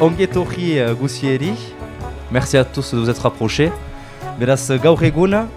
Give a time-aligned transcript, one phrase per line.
[0.00, 1.52] Ongetorri uh, guzieri,
[2.30, 3.72] merci à tous de vous être rapprochés.
[4.38, 5.48] Beraz, gaur egun,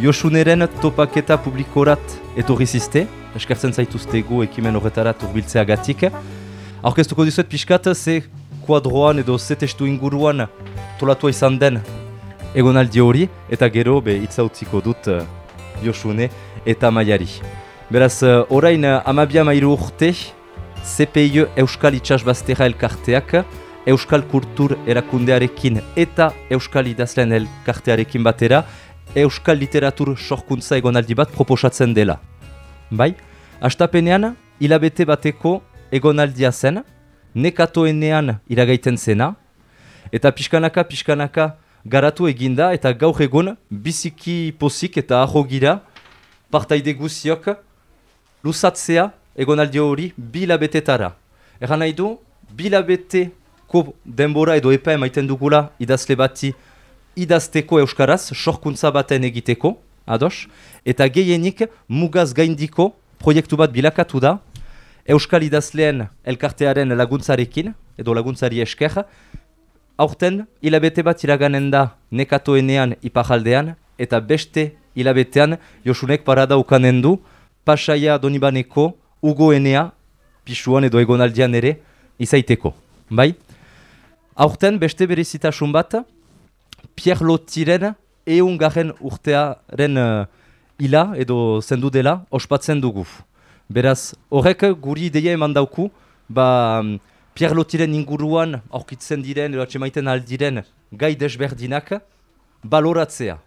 [0.00, 1.98] Josuneren topaketa publikorat
[2.36, 6.06] etorri ziste, eskertzen zaituztegu ekimen horretarat urbiltzea gatik.
[6.82, 8.22] Aurkeztuko dizuet pixkat, ze
[8.66, 10.46] kuadroan edo ze testu inguruan
[11.02, 11.80] tolatua izan den
[12.54, 15.24] egonaldi hori, eta gero be itzautziko dut uh,
[15.82, 16.28] Josune
[16.68, 17.26] eta Maiari.
[17.90, 20.12] Beraz, uh, orain uh, amabia mairu urte,
[20.82, 23.34] CPI Euskal Itxasbaztera elkarteak,
[23.86, 28.62] Euskal Kultur erakundearekin eta Euskal Idazlen elkartearekin batera,
[29.18, 32.20] Euskal Literatur sorkuntza egonaldi bat proposatzen dela.
[32.90, 33.14] Bai,
[33.60, 35.58] astapenean, hilabete bateko
[35.90, 36.84] egonaldia zen,
[37.34, 39.34] nekatoenean iragaiten zena,
[40.12, 45.80] eta pixkanaka, pixkanaka garatu eginda, eta gaur egun biziki pozik eta ahogira
[46.50, 47.48] partaide guziok
[48.44, 51.14] luzatzea egonaldi hori bilabetetara.
[51.60, 52.18] Egan nahi du,
[52.52, 56.52] bilabeteko denbora edo epa emaiten dugula idazle bati
[57.16, 59.76] idazteko euskaraz, sorkuntza baten egiteko,
[60.06, 60.48] ados,
[60.84, 64.38] eta gehienik mugaz gaindiko proiektu bat bilakatu da,
[65.02, 69.00] Euskal idazleen elkartearen laguntzarekin, edo laguntzari esker,
[69.98, 77.16] aurten hilabete bat iraganen da nekatoenean ipajaldean, eta beste hilabetean Josunek parada ukanen du,
[77.64, 79.90] pasaia donibaneko ugoenea,
[80.44, 81.76] pisuan edo egonaldian ere,
[82.18, 82.74] izaiteko.
[83.10, 83.32] Bai?
[84.34, 86.00] Aurten beste berezitasun bat,
[86.96, 87.92] Pierre Lotiren
[88.26, 90.24] eun garen urtearen uh,
[90.82, 93.06] ila edo zendu dela ospatzen dugu.
[93.68, 95.88] Beraz, horrek guri ideia eman dauku,
[96.28, 96.82] ba,
[97.34, 100.60] Pierre Lotiren inguruan aurkitzen diren edo atxemaiten aldiren
[100.92, 101.94] gai desberdinak
[102.62, 103.38] baloratzea.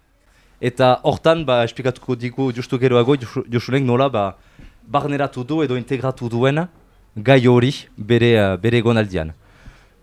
[0.61, 3.17] Eta hortan, ba, esplikatuko digu justu geroago,
[3.51, 4.23] Josunek nola, ba,
[4.87, 6.63] barneratu du edo integratu duen
[7.15, 9.33] gai hori bere, uh, bere gonaldian.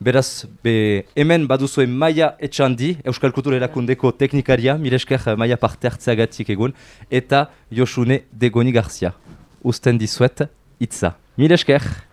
[0.02, 6.74] Beraz, be, hemen baduzuen Maia Etxandi, Euskal Kultura erakundeko teknikaria, miresker Maia parte hartzeagatik egun,
[7.10, 9.14] eta Josune Degoni Garzia.
[9.62, 10.46] Usten dizuet,
[10.78, 11.16] itza.
[11.38, 12.11] Miresker!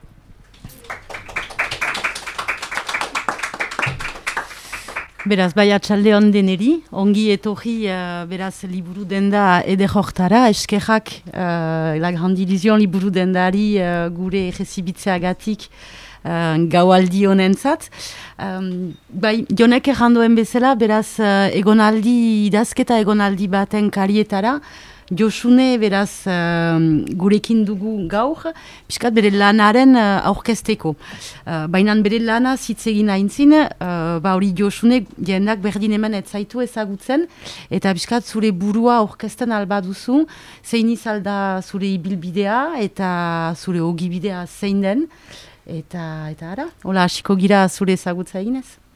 [5.25, 12.12] Beraz, bai atxalde deneri, ongi etorri uh, beraz liburu denda ede jortara, eskerrak uh, la
[12.12, 15.68] grandi liburu dendari uh, gure egezibitzeagatik
[16.24, 17.90] uh, gaualdi honentzat.
[18.40, 24.62] Um, bai, jonek errandoen bezala, beraz uh, egonaldi, idazketa egonaldi baten karietara,
[25.12, 26.78] Josune beraz uh,
[27.18, 28.44] gurekin dugu gaur,
[28.88, 30.96] piskat bere lanaren uh, aurkesteko.
[31.46, 37.28] Uh, Baina bere lana zitzegin haintzin, uh, ba hori Josune jendak berdin hemen etzaitu ezagutzen,
[37.72, 40.25] eta piskat zure burua aurkesten alba duzu,
[40.64, 43.09] zein izalda zure ibilbidea eta
[43.58, 45.08] zure ogibidea zein den,
[45.66, 48.88] eta, eta ara, hola hasiko gira zure ezagutza eginez.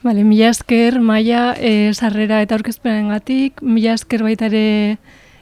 [0.00, 4.98] Bale, mila esker, maia, e, sarrera eta aurkezpenen gatik, mila esker baita ere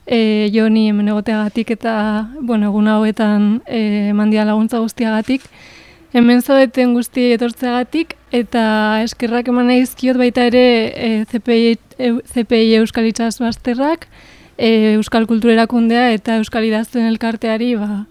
[0.07, 1.97] e, joni hemen egoteagatik eta,
[2.41, 5.45] bueno, egun hauetan e, mandia laguntza guztiagatik.
[6.17, 8.63] Hemen zaudeten guzti etortzeagatik eta
[9.05, 14.09] eskerrak eman izkiot baita ere e, CPI, e, CPI Euskal Itxas Basterrak,
[14.57, 18.07] e, Euskal Kultura Erakundea eta Euskal Idazten Elkarteari, ba,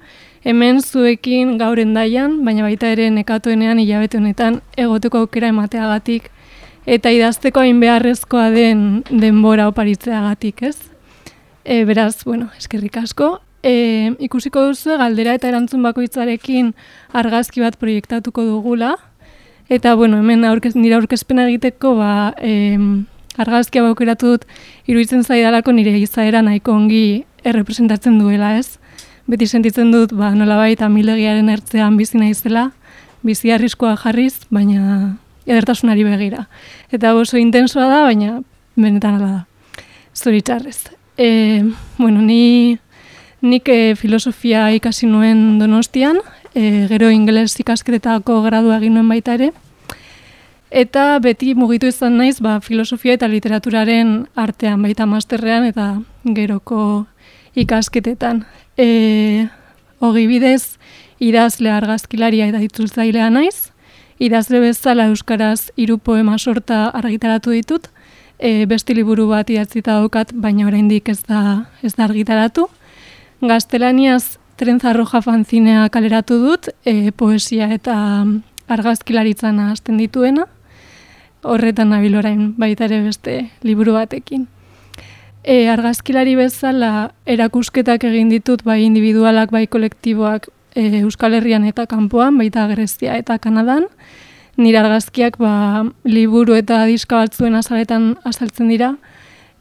[0.45, 6.29] hemen zuekin gaur endaian, baina baita ere nekatuenean hilabete honetan egoteko aukera emateagatik
[6.85, 10.77] eta idazteko hain beharrezkoa den denbora oparitzeagatik, ez?
[11.65, 13.39] E, beraz, bueno, eskerrik asko.
[13.65, 16.75] E, ikusiko duzu galdera eta erantzun bakoitzarekin
[17.17, 18.93] argazki bat proiektatuko dugula.
[19.65, 22.77] Eta, bueno, hemen aurkez, nire aurkezpena egiteko, ba, e,
[23.41, 24.45] argazkia baukeratu dut
[24.85, 28.77] iruditzen zaidalako nire izaera nahiko ongi errepresentatzen duela, ez?
[29.25, 32.69] Beti sentitzen dut, ba, nola baita milegiaren ertzean bizi naizela,
[33.25, 36.47] bizi arriskoa jarriz, baina edertasunari begira.
[36.91, 38.39] Eta oso intensoa da, baina
[38.75, 39.83] benetan ala da.
[40.15, 40.89] Zoritxarrez.
[41.17, 41.63] E,
[41.97, 42.77] bueno, ni,
[43.41, 46.19] nik e, filosofia ikasi nuen donostian,
[46.53, 49.51] e, gero ingeles ikasketetako gradua egin nuen baita ere,
[50.71, 55.93] eta beti mugitu izan naiz ba, filosofia eta literaturaren artean, baita masterrean eta
[56.25, 57.05] geroko
[57.55, 58.43] ikasketetan.
[58.77, 59.47] E,
[60.03, 60.75] Ogi bidez,
[61.23, 63.71] idazle argazkilaria eta dituzzailea naiz,
[64.19, 67.89] idazle bezala euskaraz hiru poema sorta argitaratu ditut.
[68.39, 72.67] E, beste liburu bat idatzita daukat, baina oraindik ez da ez da argitaratu.
[73.41, 78.25] Gaztelaniaz Trenza Roja fanzinea kaleratu dut, e, poesia eta
[78.67, 80.47] argazkilaritzan hasten dituena.
[81.45, 84.47] horretan nabil orain baita ere beste liburu batekin.
[85.43, 92.37] E, argazkilari bezala erakusketak egin ditut bai individualak bai kolektiboak e, Euskal Herrian eta kanpoan,
[92.37, 93.87] baita Grezia eta Kanadan.
[94.55, 98.93] Nire argazkiak ba, liburu eta diska batzuen azaletan azaltzen dira.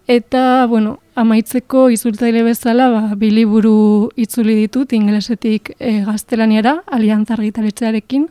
[0.07, 8.29] Eta, bueno, amaitzeko izultzaile bezala, ba, bi liburu itzuli ditut inglesetik e, gaztelaniara, aliantzar gitaletxearekin,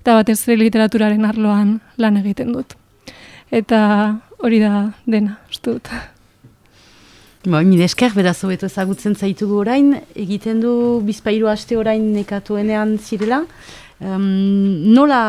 [0.00, 2.78] eta batez ere literaturaren arloan lan egiten dut.
[3.50, 3.80] Eta
[4.38, 6.15] hori da dena, uste dut.
[7.46, 10.70] Ba, mire esker, beraz hobeto ezagutzen zaitugu orain, egiten du
[11.06, 13.44] bizpairu aste orain nekatuenean zirela.
[14.02, 14.24] Um,
[14.96, 15.20] nola,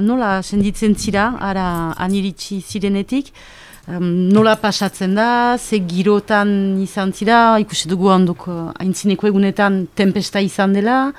[0.00, 1.66] nola senditzen zira, ara
[2.00, 3.34] aniritsi zirenetik,
[3.82, 10.72] Um, nola pasatzen da, ze girotan izan zira, ikusi dugu handuk haintzineko egunetan tempesta izan
[10.72, 11.12] dela.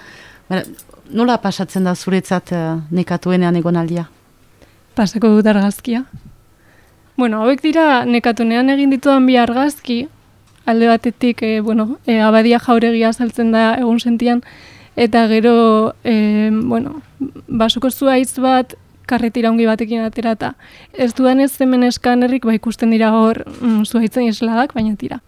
[1.12, 4.06] nola pasatzen da zuretzat uh, nekatuenean egonaldia?
[4.96, 6.06] Pasako dut argazkia.
[7.18, 10.08] Bueno, hauek dira nekatunean egin dituan bi argazki,
[10.66, 14.44] alde batetik, e, bueno, e, abadia jauregia saltzen da egun sentian,
[14.96, 17.02] eta gero, e, bueno,
[17.48, 18.76] basuko zuaitz bat
[19.06, 20.54] karretira ongi batekin aterata.
[20.94, 25.20] Ez duan ez hemen eskanerrik, ba ikusten dira hor mm, zuaitzen esladak, baina tira.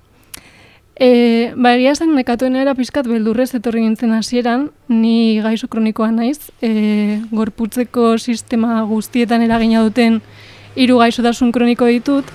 [0.96, 6.52] E, ba egia zen nekatuen era pizkat beldurrez etorri nintzen hasieran, ni gaizu kronikoa naiz,
[6.64, 10.22] e, gorputzeko sistema guztietan eragina duten
[10.76, 12.32] hiru gaizotasun kroniko ditut,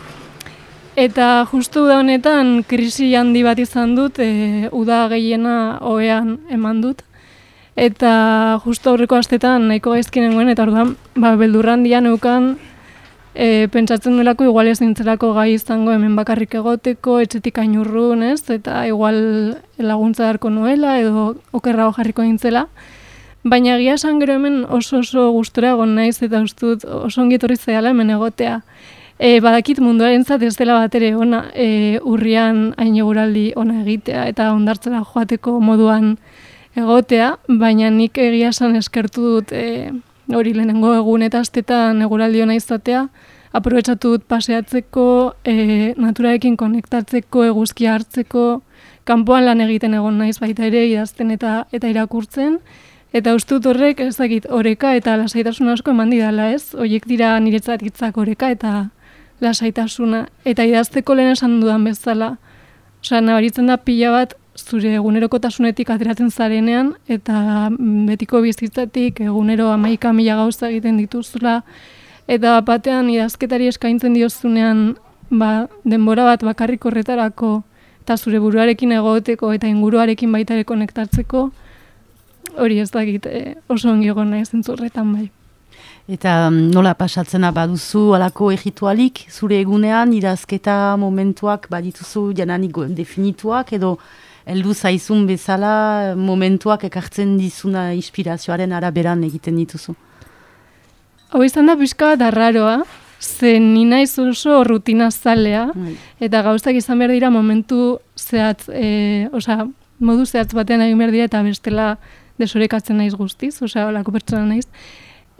[0.96, 7.04] eta justu da honetan krisi handi bat izan dut, e, uda gehiena oean eman dut,
[7.80, 12.56] Eta justo aurreko astetan nahiko gaizki nengoen, eta orduan, ba, beldurran dian eukan,
[13.32, 18.42] e, pentsatzen duelako igual ez nintzelako gai izango hemen bakarrik egoteko, etxetik ainurrun, ez?
[18.50, 19.20] Eta igual
[19.78, 22.66] laguntza darko nuela, edo okerra jarriko nintzela.
[23.44, 27.56] Baina egia esan gero hemen oso oso gustura egon naiz, eta ustut oso ongi etorri
[27.66, 28.60] hemen egotea.
[29.20, 34.52] E, badakit munduaren zat ez dela bat ere ona, e, urrian hain ona egitea, eta
[34.54, 36.16] ondartzera joateko moduan,
[36.74, 39.90] egotea, baina nik egia esan eskertu dut e,
[40.32, 43.08] hori lehenengo egun eta astetan eguraldi hona izatea,
[43.52, 48.62] aprobetsatu dut paseatzeko, e, naturarekin konektatzeko, eguzki hartzeko,
[49.04, 52.56] kanpoan lan egiten egon naiz baita ere idazten eta eta irakurtzen,
[53.12, 57.84] eta ustut horrek ez dakit oreka eta lasaitasun asko eman didala ez, horiek dira niretzat
[57.84, 58.88] hitzak oreka eta
[59.40, 62.36] lasaitasuna, eta idazteko lehen esan dudan bezala,
[63.00, 67.70] Osa, nabaritzen da pila bat zure egunerokotasunetik ateratzen zarenean, eta
[68.08, 71.62] betiko bizitzatik egunero amaika mila gauza egiten dituzula,
[72.28, 74.84] eta batean idazketari eskaintzen diozunean
[75.30, 77.62] ba, denbora bat bakarrik horretarako,
[78.04, 81.48] eta zure buruarekin egoteko eta inguruarekin baita ere konektatzeko,
[82.60, 85.30] hori ez dakit eh, oso ongi egon nahi zentzurretan bai.
[86.10, 93.92] Eta mm, nola pasatzena baduzu alako egitualik, zure egunean, idazketa momentuak badituzu jananik definituak, edo
[94.50, 99.94] heldu zaizun bezala momentuak ekartzen dizuna inspirazioaren araberan egiten dituzu.
[101.30, 102.80] Hau izan da pixka da raroa,
[103.20, 105.94] zen nina oso rutina zalea, bai.
[106.18, 109.68] eta gauztak izan behar dira momentu zehatz, e, oza,
[110.00, 111.98] modu zehatz batean egin behar dira, eta bestela
[112.38, 114.66] desorekatzen naiz guztiz, oza, olako pertsona naiz.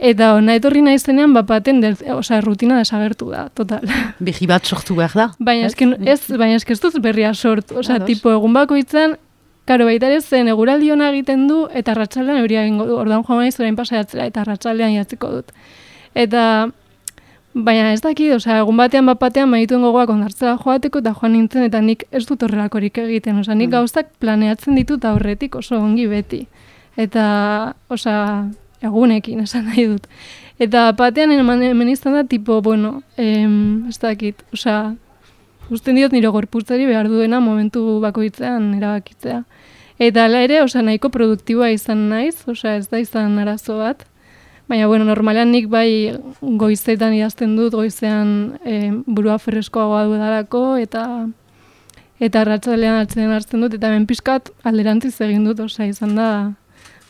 [0.01, 1.83] Eta ona etorri nahi zenean, bat baten,
[2.15, 3.83] oza, rutina desagertu da, total.
[4.27, 5.27] Behi bat sortu behar da.
[5.37, 7.77] Baina esken, ez, baina ez dut berria sortu.
[7.83, 9.13] Oza, tipo, egun bako itzen,
[9.69, 12.95] karo baita ere zen, eguraldi hona egiten du, eta ratxaldean euria egingo du.
[12.97, 15.53] Ordan joan maiz, orain pasaiatzera, eta ratxaldean jatzeko dut.
[16.17, 16.45] Eta,
[17.53, 21.67] baina ez daki, oza, egun batean, bat batean, maituen gogoak ondartzela joateko, eta joan nintzen,
[21.69, 23.37] eta nik ez dut horrelakorik egiten.
[23.45, 23.77] Oza, nik mm.
[23.77, 26.41] gauztak planeatzen ditut aurretik oso ongi beti.
[26.97, 27.27] Eta,
[27.93, 28.17] oza,
[28.81, 30.07] egunekin esan nahi dut.
[30.61, 34.93] Eta batean hemen izan da, tipo, bueno, em, ez dakit, osea,
[35.71, 39.41] usten diot nire gorputzari behar duena momentu bakoitzean erabakitzea.
[40.01, 44.05] Eta ala ere, osea, nahiko produktiboa izan naiz, osea, ez da izan arazo bat.
[44.69, 51.05] Baina, bueno, normalean nik bai goizetan idazten dut, goizean e, burua freskoagoa dudalako, eta
[52.21, 56.27] eta ratzalean hartzen hartzen dut, eta hemen pixkat alderantziz egin dut, osea, izan da,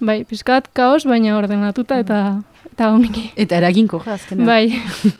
[0.01, 2.21] Bai, pizkat kaos, baina ordenatuta eta
[2.71, 3.27] eta ongi.
[3.37, 4.47] Eta eraginko jazkena.
[4.47, 4.73] Bai.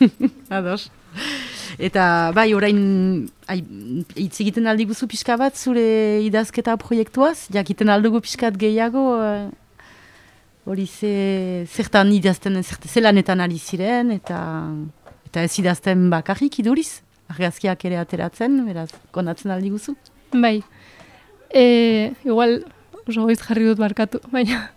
[0.58, 0.90] Ados.
[1.82, 2.80] Eta bai, orain
[3.52, 5.84] hitz egiten aldi guzu pixka bat zure
[6.26, 9.86] idazketa proiektuaz, jakiten aldugu pixkat gehiago, uh,
[10.66, 11.14] hori ze,
[11.70, 14.42] zertan idazten, zerte, zelanetan ari ziren, eta,
[15.30, 19.96] eta ez idazten bakarrik iduriz, argazkiak ere ateratzen, beraz, konatzen aldi guzu.
[20.34, 20.60] Bai,
[21.50, 21.66] e,
[22.26, 22.62] igual,
[23.12, 24.70] oso goiz jarri dut barkatu, baina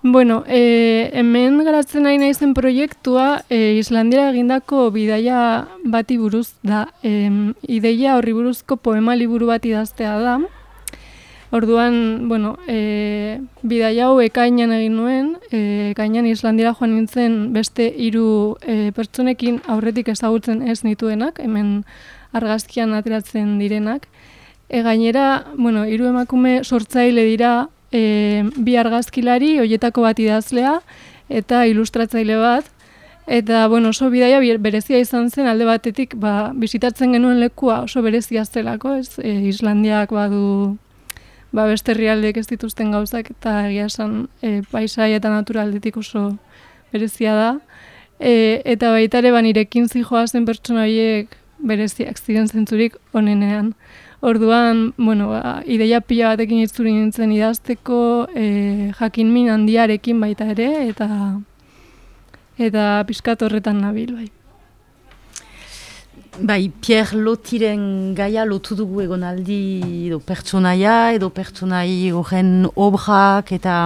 [0.00, 6.84] Bueno, e, hemen garatzen nahi naizen proiektua e, Islandiara egindako bidaia bati buruz da.
[7.02, 7.26] E,
[7.66, 10.36] ideia horri buruzko poema liburu bat idaztea da.
[11.50, 18.54] Orduan, bueno, e, bidaia hau ekainan egin nuen, e, ekainan Islandiara joan nintzen beste hiru
[18.62, 21.82] e, pertsonekin aurretik ezagutzen ez nituenak, hemen
[22.36, 24.06] argazkian ateratzen direnak.
[24.68, 30.78] E, gainera, bueno, hiru emakume sortzaile dira e, bi argazkilari, hoietako bat idazlea,
[31.28, 32.68] eta ilustratzaile bat,
[33.28, 38.44] eta bueno, oso bidaia berezia izan zen alde batetik, ba, bizitatzen genuen lekua oso berezia
[38.44, 40.76] zelako, ez, e, Islandiak badu
[41.52, 46.30] ba, beste herrialdeek ez dituzten gauzak, eta egia esan e, paisai eta naturaldetik oso
[46.92, 47.50] berezia da,
[48.18, 53.72] e, eta baita ere, ba, nirekin zijoa zen pertsona horiek bereziak ziren zentzurik onenean.
[54.20, 60.66] Orduan, bueno, ba, ideia pila batekin itzuri nintzen idazteko, e, jakin min handiarekin baita ere,
[60.88, 61.06] eta
[62.58, 64.26] eta pizkat horretan nabil, bai.
[66.40, 69.56] Bai, Pierre Lotiren gaia lotu dugu egonaldi
[70.06, 73.78] edo pertsonaia, edo pertsonai horren obrak eta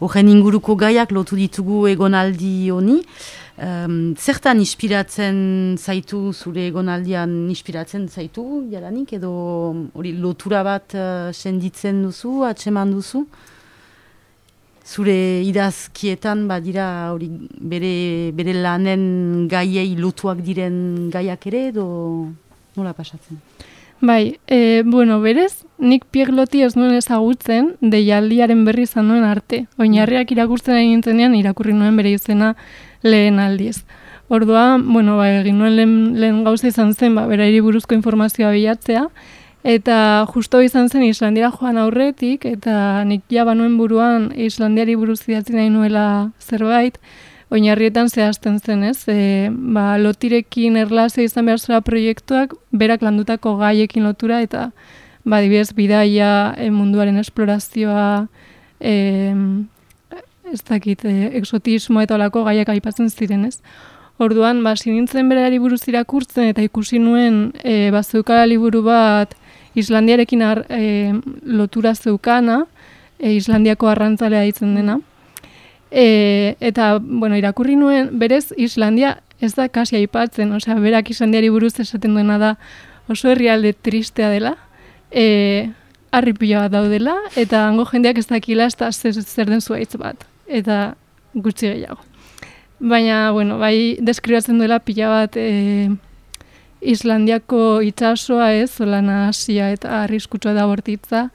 [0.00, 3.02] horren inguruko gaiak lotu ditugu egonaldi honi.
[3.60, 9.34] Um, zertan inspiratzen zaitu, zure egonaldian inspiratzen zaitu, jalanik, edo
[9.92, 13.26] hori lotura bat uh, senditzen duzu, atseman duzu?
[14.90, 17.28] Zure idazkietan badira hori
[17.72, 21.84] bere, bere lanen gaiei lotuak diren gaiak ere, edo
[22.74, 23.38] nola pasatzen?
[24.02, 29.66] Bai, e, bueno, berez, nik piegloti ez nuen ezagutzen, deialdiaren berri izan nuen arte.
[29.78, 32.54] Oinarriak irakurtzen egin zenean, irakurri nuen bere izena,
[33.04, 33.84] lehen aldiz.
[34.32, 39.04] Ordua, bueno, ba, egin nuen lehen, lehen gauza izan zen, ba, berairi buruzko informazioa bilatzea,
[39.64, 45.56] eta justo izan zen Islandiara joan aurretik, eta nik jaba nuen buruan Islandiari buruz idatzi
[45.56, 46.98] nahi nuela zerbait,
[47.50, 49.04] oinarrietan zehazten zen, ez?
[49.10, 54.70] E, ba, lotirekin erlazio izan behar zela proiektuak, berak landutako gaiekin lotura, eta
[55.24, 58.28] ba, dibidez, bidaia, e, munduaren esplorazioa,
[58.80, 59.34] e,
[60.52, 63.58] ez dakit, e, exotismo eta olako gaiak aipatzen ziren, ez?
[64.20, 69.34] Orduan, ba, sinintzen berari buruz irakurtzen eta ikusi nuen e, ba, zeukala liburu bat
[69.74, 71.12] Islandiarekin ar, e,
[71.44, 72.64] lotura zeukana,
[73.18, 74.98] e, Islandiako arrantzalea ditzen dena.
[75.90, 81.78] E, eta, bueno, irakurri nuen, berez, Islandia ez da kasi aipatzen, osea, berak Islandiari buruz
[81.80, 82.56] esaten duena da
[83.08, 84.56] oso herrialde tristea dela,
[85.10, 85.70] e,
[86.10, 90.94] arripila bat daudela, eta hango jendeak ez dakila ez zer, zer den zuaitz bat eta
[91.34, 92.02] gutxi gehiago.
[92.80, 95.90] Baina, bueno, bai, deskribatzen duela pila bat e,
[96.80, 101.28] Islandiako itsasoa ez, zolana asia eta arriskutsua da bortitza,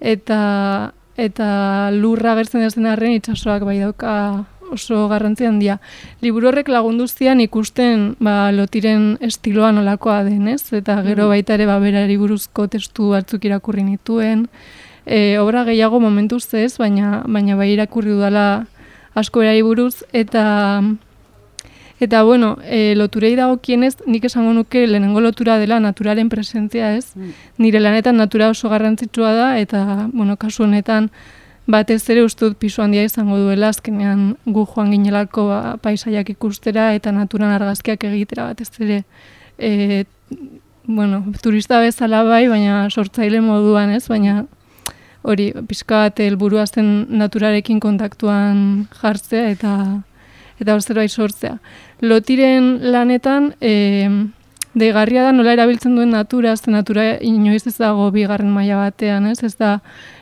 [0.00, 1.48] eta, eta
[1.96, 5.78] lurra gertzen ez den arren itsasoak bai dauka oso garrantzi handia.
[6.24, 10.64] Liburu horrek lagundu zian ikusten ba, lotiren estiloa nolakoa den, ez?
[10.72, 11.34] Eta gero mm.
[11.34, 14.46] baita ere ba, berari buruzko testu batzuk irakurri nituen,
[15.04, 18.64] e, obra gehiago momentuz ez, baina, baina bai irakurri dudala
[19.14, 20.44] asko erari buruz, eta
[22.02, 27.14] eta bueno, e, loturei dago kienez, nik esango nuke lehenengo lotura dela naturaren presentzia ez,
[27.14, 27.30] mm.
[27.62, 31.10] nire lanetan natura oso garrantzitsua da, eta bueno, kasu honetan,
[31.66, 36.90] batez ere uste dut pisu handia izango duela, azkenean gu joan ginelako ba, paisaiak ikustera
[36.96, 39.04] eta naturan argazkiak egitera batez ere
[39.58, 40.04] e,
[40.86, 44.42] bueno, turista bezala bai, baina sortzaile moduan ez, baina
[45.22, 49.76] hori pixka bat helburua zen naturarekin kontaktuan jartzea eta
[50.62, 51.58] eta zerbait sortzea.
[52.00, 54.08] Lotiren lanetan e,
[54.74, 59.42] deigarria da nola erabiltzen duen natura, ez natura inoiz ez dago bigarren maila batean, ez,
[59.44, 59.80] ez da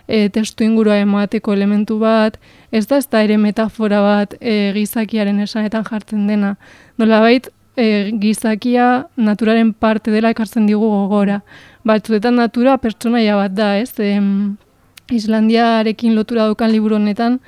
[0.09, 2.39] e, testu ingurua emateko elementu bat,
[2.73, 6.57] ez da ez da ere metafora bat e, gizakiaren esanetan jartzen dena.
[6.99, 11.41] Nola bait, e, gizakia naturaren parte dela ekartzen digu gogora.
[11.87, 14.19] Batzuetan natura pertsonaia bat da, ez, e,
[15.11, 17.41] Islandiarekin lotura dukan liburu honetan,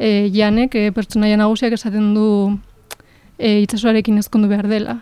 [0.00, 2.26] e, janek e, pertsonaia nagusiak esaten du
[3.36, 4.96] e, itsasoarekin ezkondu behar dela.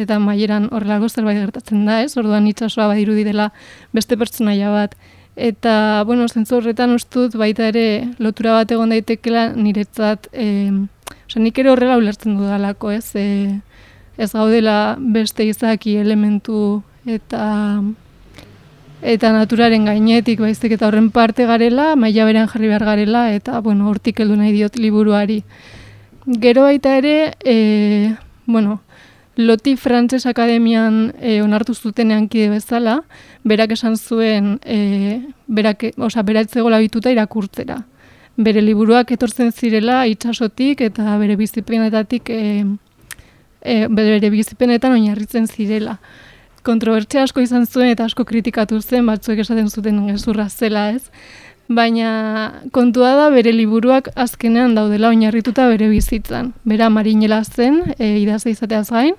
[0.00, 2.14] Eta maieran horrelako zerbait gertatzen da, ez?
[2.18, 3.50] Orduan itsasoa badirudi dela
[3.94, 4.96] beste pertsonaia bat.
[5.34, 10.70] Eta, bueno, zentzu horretan ustut baita ere lotura bat egon daitekela niretzat, e,
[11.26, 13.10] oza, nik ere horrela ulertzen dudalako, ez?
[13.18, 13.26] E,
[14.16, 17.82] ez gaudela beste izaki elementu eta
[19.04, 23.90] eta naturaren gainetik baizik eta horren parte garela, maila berean jarri behar garela, eta, bueno,
[23.90, 25.42] hortik heldu nahi diot liburuari.
[26.40, 28.14] Gero baita ere, e,
[28.46, 28.80] bueno,
[29.36, 33.02] Loti Frantses Akademian e, onartu zutenean kide bezala,
[33.44, 37.84] berak esan zuen, e, berak, oza, beratzegola bituta irakurtzera.
[38.36, 42.64] bere liburuak etortzen zirela itsasotik eta bere bizipenetatik e,
[43.62, 46.00] e, bere bizipenetan oinarritzen zirela.
[46.64, 51.02] Kontrobertsia asko izan zuen eta asko kritikatu zen, batzuek esaten zuten gezurra zela ez.
[51.68, 56.52] Baina kontua da bere liburuak azkenean daudela oinarrituta bere bizitzan.
[56.64, 59.14] Bera marinela zen, e, idazte izateaz gain,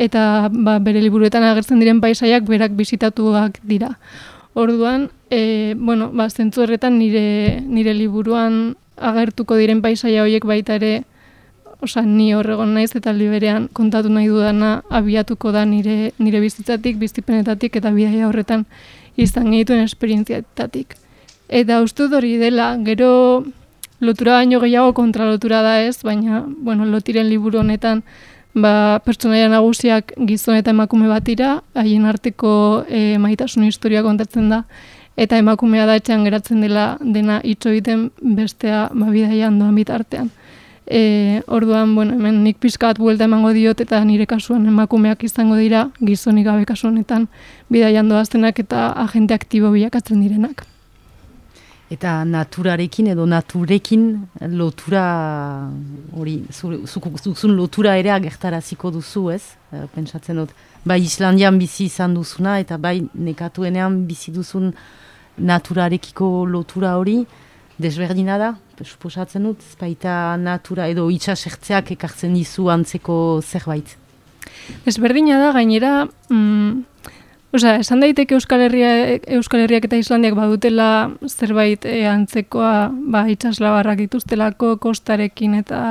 [0.00, 3.94] eta ba, bere liburuetan agertzen diren paisaiak berak bisitatuak dira.
[4.54, 11.02] Orduan, e, bueno, ba, zentzu horretan nire, nire liburuan agertuko diren paisaia horiek baita ere,
[11.82, 17.76] osa, ni horregon naiz eta liberean kontatu nahi dudana abiatuko da nire, nire bizitzatik, biztipenetatik
[17.76, 18.64] eta bidaia horretan
[19.16, 20.96] izan genituen esperientziatatik.
[21.48, 23.44] Eta uste hori dela, gero
[24.00, 28.02] lotura baino gehiago kontra lotura da ez, baina, bueno, lotiren liburu honetan,
[28.54, 34.62] ba, pertsonaia nagusiak gizon eta emakume batira, haien arteko e, maitasun historia kontatzen da,
[35.16, 40.30] eta emakumea da etxean geratzen dela dena itxo egiten bestea ba, bidaian doan bitartean.
[40.94, 45.86] E, orduan, bueno, hemen nik pizkat buelta emango diot eta nire kasuan emakumeak izango dira
[46.04, 47.30] gizonik gabe kasu honetan
[47.72, 50.66] bidaian doaztenak eta agente aktibo bilakatzen direnak.
[51.96, 54.04] Eta naturarekin edo naturekin
[54.52, 55.04] lotura
[56.12, 59.42] hori zuzun lotura ere agertaraziko duzu, ez?
[59.72, 60.52] E, pentsatzen dut,
[60.84, 64.74] bai Islandian bizi izan duzuna eta bai nekatuenean bizi duzun
[65.40, 67.22] naturarekiko lotura hori
[67.80, 68.52] desberdina da,
[68.84, 73.96] suposatzen dut, baita natura edo itxasertzeak ekartzen dizu antzeko zerbait.
[74.86, 75.92] Desberdina da, gainera,
[76.30, 76.92] mm,
[77.52, 78.90] Osa, esan daiteke Euskal, Herria,
[79.36, 85.82] Euskal Herriak eta Islandiak badutela zerbait e, antzekoa ba, itxaslabarrak dituztelako kostarekin eta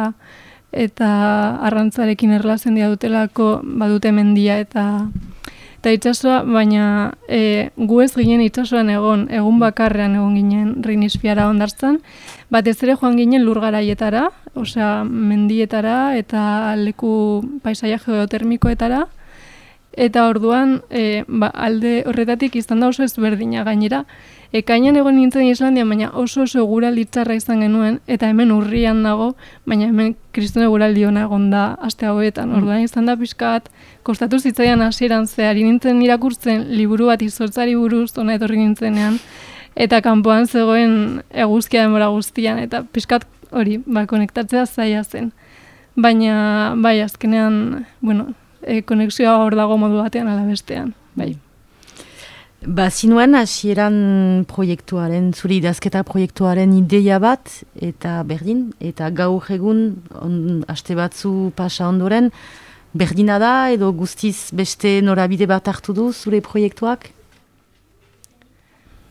[0.72, 1.10] eta
[1.68, 4.86] arrantzarekin erlazen dia dutelako badute mendia eta
[5.82, 6.84] eta itxasoa, baina
[7.26, 11.98] e, gu ez ginen itxasoan egon, egun bakarrean egon ginen rinisfiara ondartzan,
[12.54, 19.08] batez ere joan ginen lurgaraietara, osea, mendietara eta leku paisaia geotermikoetara,
[19.92, 24.06] Eta orduan, e, ba, alde horretatik izan da oso ezberdina gainera.
[24.56, 29.34] Ekainan egon nintzen Islandia, baina oso oso guraldi txarra izan genuen, eta hemen urrian dago,
[29.68, 32.50] baina hemen kristone guraldi hona egon da aste hauetan.
[32.50, 32.58] Mm.
[32.60, 33.68] Orduan izan da pixkat,
[34.08, 39.20] kostatu zitzaidan hasieran zehari nintzen irakurtzen liburu bat izortzari buruz, ona etorri nintzenean,
[39.76, 45.34] eta kanpoan zegoen eguzkia demora guztian, eta pixkat hori, ba, konektatzea zaila zen.
[45.96, 48.32] Baina, bai, azkenean, bueno,
[48.64, 50.94] e, konexioa hor dago modu batean ala bestean.
[51.16, 51.36] Bai.
[52.62, 53.96] Ba, zinuan, hasieran
[54.46, 57.50] proiektuaren, zuri idazketa proiektuaren ideia bat,
[57.82, 59.80] eta berdin, eta gaur egun,
[60.22, 60.36] on,
[60.70, 62.30] aste batzu pasa ondoren,
[62.94, 67.10] berdina da, edo guztiz beste norabide bat hartu du zure proiektuak?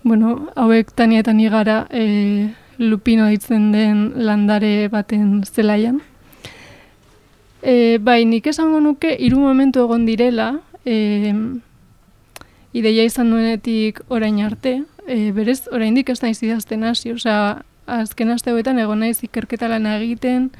[0.04, 5.98] Bueno, hauek tania eta nigara e, lupino ditzen den landare baten zelaian,
[7.62, 11.32] E, bai, nik esango nuke hiru momentu egon direla, e,
[12.72, 18.54] ideia izan nuenetik orain arte, e, berez oraindik ez naiz idazten hasi, osea, azken aste
[18.54, 20.50] hoetan egon naiz ikerketa lan egiten,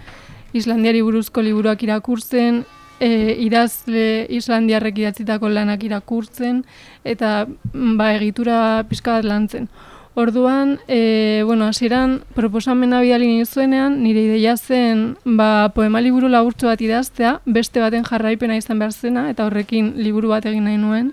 [0.52, 2.64] Islandiari buruzko liburuak irakurtzen,
[2.98, 6.64] e, idazle Islandiarrek idatzitako lanak irakurtzen,
[7.04, 9.70] eta ba, egitura pixka bat lantzen.
[10.14, 16.80] Orduan, e, bueno, hasieran proposamena bidali nizuenean, nire ideia zen ba, poema liburu laburtzu bat
[16.82, 21.12] idaztea, beste baten jarraipena izan behar zena, eta horrekin liburu bat egin nahi nuen.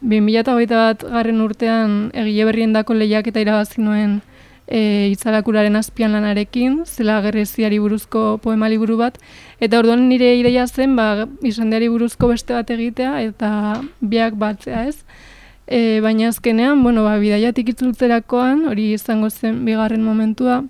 [0.00, 4.22] 2008 bat garren urtean egile berrien dako lehiak eta irabazi nuen
[4.66, 9.18] e, itzalakuraren azpian lanarekin, zela gerreziari buruzko poema liburu bat,
[9.60, 13.52] eta orduan nire ideia zen ba, izandeari buruzko beste bat egitea, eta
[14.00, 15.02] biak batzea ez.
[15.66, 20.62] E, baina azkenean, bueno, ba, bidaiatik itzultzerakoan, hori izango zen bigarren momentua,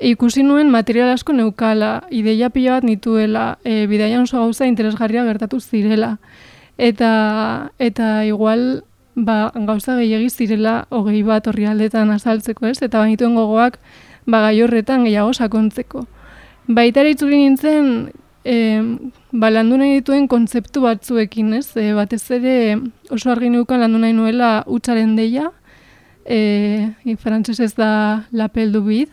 [0.00, 5.60] ikusi nuen material asko neukala, ideia pila bat nituela, e, bidaian oso gauza interesgarria gertatu
[5.60, 6.18] zirela.
[6.78, 8.84] Eta, eta igual
[9.14, 13.80] ba, gauza gehiagiz zirela hogei bat horri aldetan azaltzeko ez, eta bainituen gogoak
[14.26, 16.04] ba, gai horretan gehiago sakontzeko.
[16.68, 18.12] Baita ere itzuli nintzen,
[18.48, 18.80] e,
[19.32, 21.68] ba, landu nahi dituen kontzeptu batzuekin, ez?
[21.76, 22.78] E, batez ere
[23.12, 25.50] oso argi neukan landu nahi nuela utxaren deia,
[26.24, 26.88] e,
[27.20, 29.12] frantzes ez da lapeldu bid,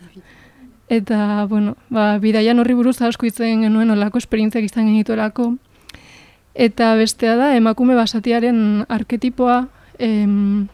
[0.88, 5.50] eta, bueno, ba, bidaian horri buruz asko itzen genuen olako esperientziak izan genituelako,
[6.54, 9.66] eta bestea da, emakume basatiaren arketipoa,
[9.98, 10.68] em,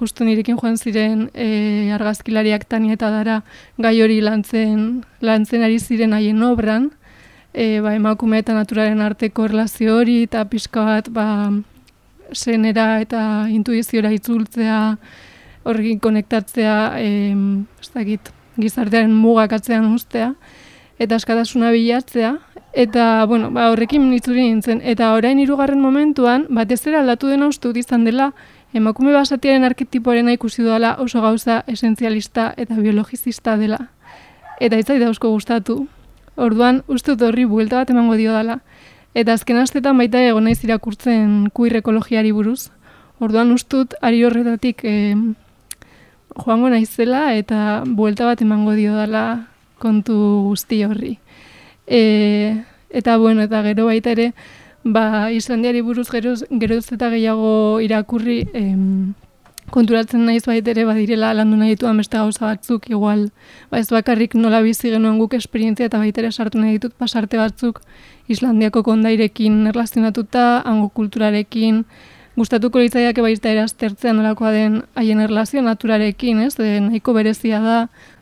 [0.00, 3.42] justu nirekin joan ziren e, argazkilariak tani eta dara
[3.78, 6.90] gai hori lantzen, lantzen ari ziren haien obran,
[7.54, 11.26] e, ba, emakume eta naturaren arteko erlazio hori eta pixka bat ba,
[12.32, 14.80] zenera eta intuiziora itzultzea
[15.64, 17.36] horrekin konektatzea e,
[18.60, 20.32] gizartearen mugak atzean ustea,
[20.98, 22.34] eta askatasuna bilatzea,
[22.72, 27.72] eta, bueno, ba, horrekin nitzuri nintzen, eta orain hirugarren momentuan, batez ere aldatu dena uste
[27.78, 28.32] izan dela,
[28.74, 33.88] emakume basatiaren arketipoaren ikusi dela oso gauza esentzialista eta biologizista dela.
[34.60, 35.86] Eta ez da gustatu.
[36.42, 38.58] Orduan, uste dut horri buelta bat emango dio dela.
[39.14, 42.72] Eta azken astetan baita egon naiz irakurtzen kuir ekologiari buruz.
[43.22, 45.14] Orduan ustut ari horretatik eh,
[46.34, 49.24] joango naizela eta buelta bat emango dio dela
[49.78, 50.16] kontu
[50.48, 51.16] guzti horri.
[51.86, 52.00] E,
[52.90, 54.32] eta bueno, eta gero baita ere,
[54.84, 59.14] ba, Islandiari buruz geroz, geroz eta gehiago irakurri em,
[59.72, 63.30] konturatzen naiz baita ere badirela landu nahi dituan beste gauza batzuk, igual,
[63.70, 67.40] ba ez bakarrik nola bizi genuen guk esperientzia eta baita ere sartu nahi ditut pasarte
[67.40, 67.80] batzuk
[68.30, 71.82] Islandiako kondairekin erlazionatuta, hango kulturarekin,
[72.38, 76.54] gustatuko litzaiak baita eraztertzea nolakoa den haien erlazio naturarekin, ez?
[76.56, 77.78] De, nahiko berezia da,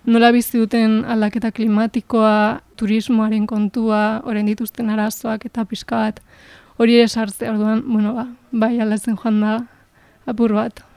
[0.07, 6.23] nola bizi duten aldaketa klimatikoa, turismoaren kontua, orain dituzten arazoak eta pixka bat,
[6.81, 9.59] hori ere sartze orduan, bueno, ba, bai aldatzen joan da,
[10.27, 10.90] apur bat.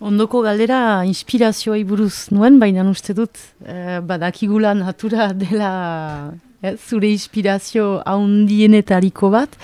[0.00, 6.32] Ondoko galdera inspirazioa buruz nuen, baina uste dut eh, badakigula natura dela
[6.62, 9.56] eh, zure inspirazio haundienetariko bat.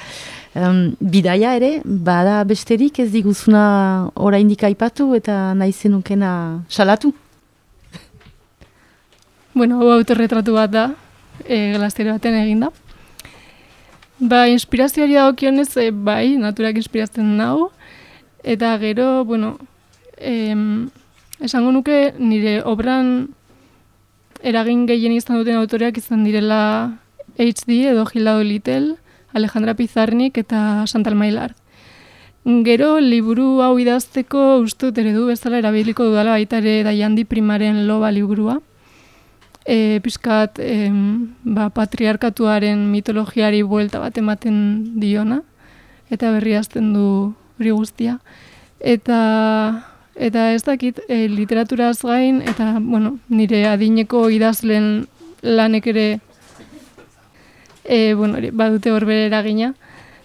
[0.53, 7.13] Um, bidaia ere, bada besterik ez diguzuna oraindik aipatu eta nahi zenukena salatu?
[9.55, 10.85] Bueno, hau autorretratu bat da,
[11.45, 12.71] e, glastere baten eginda.
[14.17, 17.71] Ba, inspirazioari da okionez, e, bai, naturak inspirazten nau.
[18.45, 19.59] Eta gero, bueno,
[20.23, 20.89] em,
[21.41, 23.35] esango nuke nire obran
[24.43, 26.99] eragin gehien izan duten autoreak izan direla
[27.39, 28.97] HD edo Gilado Little,
[29.33, 31.55] Alejandra Pizarnik eta Santal Mailar.
[32.43, 38.59] Gero, liburu hau idazteko ustut eredu bezala erabiliko dudala baita ere daiandi primaren loba liburua.
[39.63, 40.91] E, Piskat, e,
[41.45, 45.39] ba, patriarkatuaren mitologiari buelta bat ematen diona,
[46.11, 46.59] eta berri
[46.93, 48.19] du hori guztia.
[48.81, 49.92] Eta,
[50.23, 55.07] eta ez dakit, e, literaturaz gain, eta bueno, nire adineko idazlen
[55.43, 56.07] lanek ere
[57.85, 59.73] e, bueno, badute hor bere eragina.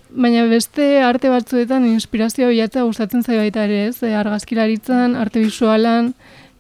[0.10, 4.02] Baina beste arte batzuetan inspirazioa bilatzea gustatzen zaio baita ere, ez?
[4.04, 6.14] E, argazkilaritzan, arte visualan,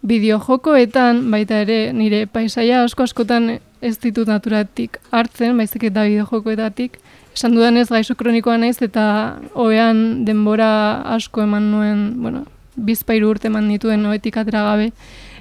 [0.08, 7.00] bideojokoetan, baita ere nire paisaia asko askotan ez ditut naturatik hartzen, baizik eta bideojokoetatik.
[7.38, 10.70] Esan dudan ez gaixo kronikoa naiz eta hoean denbora
[11.16, 12.46] asko eman nuen, bueno,
[12.78, 14.92] bizpairu urte eman dituen noetik atera gabe.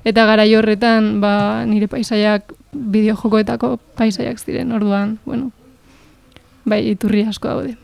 [0.07, 5.51] Eta gara horretan, ba, nire paisaiak bideojokoetako paisaiak ziren, orduan, bueno,
[6.65, 7.75] bai, iturri asko daude.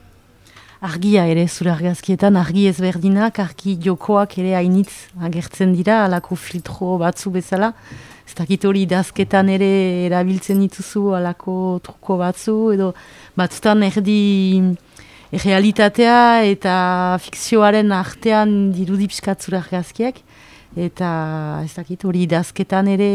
[0.83, 7.31] Argia ere, zure argazkietan, argi ezberdinak, argi jokoak ere hainitz agertzen dira, alako filtro batzu
[7.31, 7.73] bezala.
[8.27, 9.69] Ez dakit hori dazketan ere
[10.09, 11.55] erabiltzen dituzu alako
[11.87, 12.93] truko batzu, edo
[13.39, 14.19] batzutan erdi
[15.33, 16.75] realitatea eta
[17.25, 20.21] fikzioaren artean dirudi piskat zure argazkiak
[20.77, 21.13] eta
[21.65, 23.13] ez dakit hori idazketan ere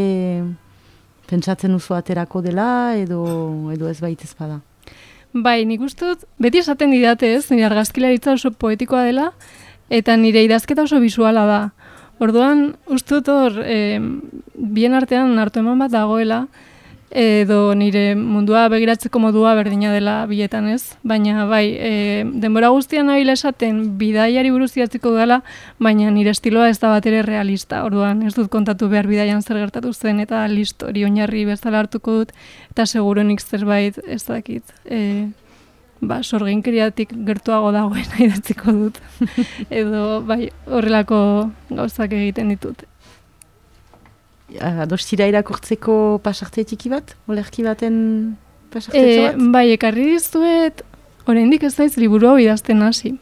[1.29, 4.61] pentsatzen uzu aterako dela edo edo ez baita ezpada.
[5.33, 9.31] Bai, nik ustut, beti esaten didate ez, nire argazkilaritza oso poetikoa dela,
[9.89, 11.59] eta nire idazketa oso visuala da.
[12.23, 13.99] Orduan, ustut hor, e,
[14.55, 16.45] bien artean hartu eman bat dagoela,
[17.09, 20.97] edo nire mundua begiratzeko modua berdina dela biletan ez.
[21.07, 21.91] Baina bai, e,
[22.43, 25.41] denbora guztian nahi esaten bidaiari buruz idatziko dela,
[25.79, 27.83] baina nire estiloa ez da bat ere realista.
[27.85, 32.11] Orduan ez dut kontatu behar bidaian zer gertatu zen eta listo hori oinarri bezala hartuko
[32.19, 32.31] dut
[32.71, 34.63] eta seguronik zerbait ez dakit.
[34.85, 35.29] E,
[36.01, 38.99] ba, sorginkeriatik gertuago dagoen idatziko dut.
[39.69, 42.83] edo bai, horrelako gauzak egiten ditut
[44.61, 47.15] adostira irakurtzeko pasarte txiki bat?
[47.27, 48.37] Olerki baten
[48.73, 49.39] pasarte e, bat?
[49.53, 50.83] Bai, ekarri dizuet,
[51.27, 53.17] oraindik ez daiz liburu hau idazten hasi.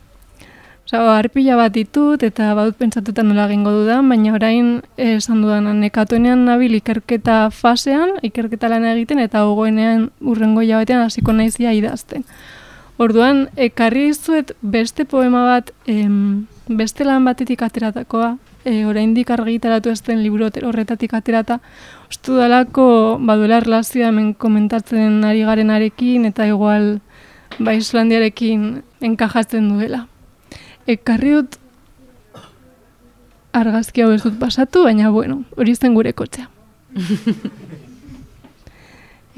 [0.86, 4.68] Osa, arpila bat ditut eta badut pentsatuta nola egingo dudan, baina orain
[5.02, 11.74] esan dudan nekatuenean nabil ikerketa fasean, ikerketa lan egiten eta gogoenean urrengo jabetean hasiko naizia
[11.74, 12.28] idazten.
[13.02, 20.02] Orduan, ekarri dizuet beste poema bat, em, beste lan batetik ateratakoa, e, oraindik argitaratu ez
[20.04, 21.60] den liburu horretatik aterata,
[22.10, 27.00] ustu dalako baduela erlazioa hemen komentatzen ari garenarekin eta igual
[27.60, 30.08] ba Islandiarekin enkajatzen duela.
[30.88, 31.60] Ekarri dut
[33.56, 36.50] argazki hau ez dut pasatu, baina bueno, hori zen gure kotzea.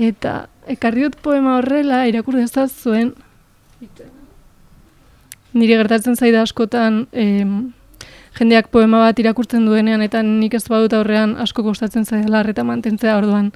[0.10, 3.14] eta ekarri dut poema horrela irakur dezaz zuen
[5.58, 7.74] nire gertatzen zaida askotan em,
[8.38, 13.18] jendeak poema bat irakurtzen duenean eta nik ez badut aurrean asko kostatzen zaila eta mantentzea
[13.18, 13.52] orduan.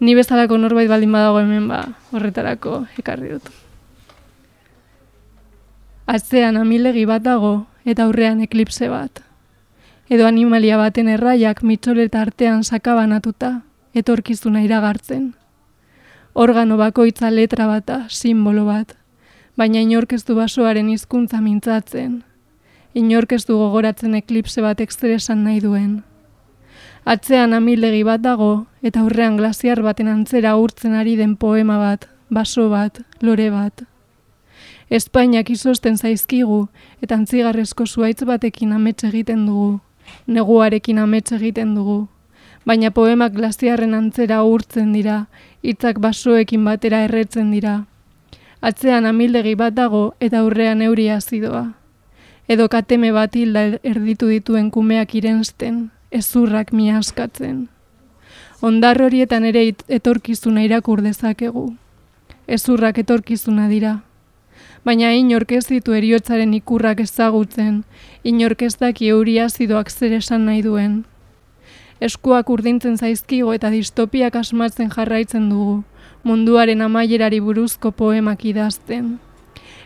[0.00, 3.50] Ni bezalako norbait baldin badago hemen ba, horretarako ekarri dut.
[6.06, 9.22] Atzean amilegi bat dago eta aurrean eklipse bat.
[10.08, 13.60] Edo animalia baten erraiak mitxoleta artean sakabanatuta,
[13.94, 15.34] etorkizuna iragartzen.
[16.32, 18.94] Organo bakoitza letra bata, simbolo bat,
[19.56, 22.22] baina inorkeztu basoaren hizkuntza mintzatzen,
[22.98, 26.00] inork ez du gogoratzen eklipse bat ekstresan nahi duen.
[27.08, 32.68] Atzean amildegi bat dago, eta aurrean glasiar baten antzera urtzen ari den poema bat, baso
[32.72, 33.84] bat, lore bat.
[34.90, 36.66] Espainiak izosten zaizkigu,
[37.04, 39.80] eta antzigarrezko zuaitz batekin amets egiten dugu,
[40.26, 42.00] neguarekin amets egiten dugu.
[42.66, 45.26] Baina poemak glasiarren antzera urtzen dira,
[45.62, 47.80] hitzak basoekin batera erretzen dira.
[48.60, 51.77] Atzean amildegi bat dago, eta aurrean euria azidoa
[52.48, 57.68] edo kateme bat hilda erditu dituen kumeak irensten, ezurrak mi askatzen.
[58.64, 61.66] Ondar horietan ere etorkizuna irakur dezakegu.
[62.48, 63.98] Ezurrak etorkizuna dira.
[64.84, 67.84] Baina inork ez ditu eriotzaren ikurrak ezagutzen,
[68.24, 71.04] inork ez daki euria zidoak zer esan nahi duen.
[72.00, 75.82] Eskuak urdintzen zaizkigo eta distopiak asmatzen jarraitzen dugu,
[76.24, 79.18] munduaren amaierari buruzko poemak idazten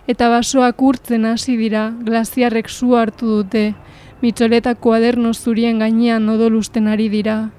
[0.07, 3.75] eta basoak urtzen hasi dira, glaziarrek zu hartu dute,
[4.23, 7.51] mitxoleta kuaderno zurien gainean odolusten ari dira.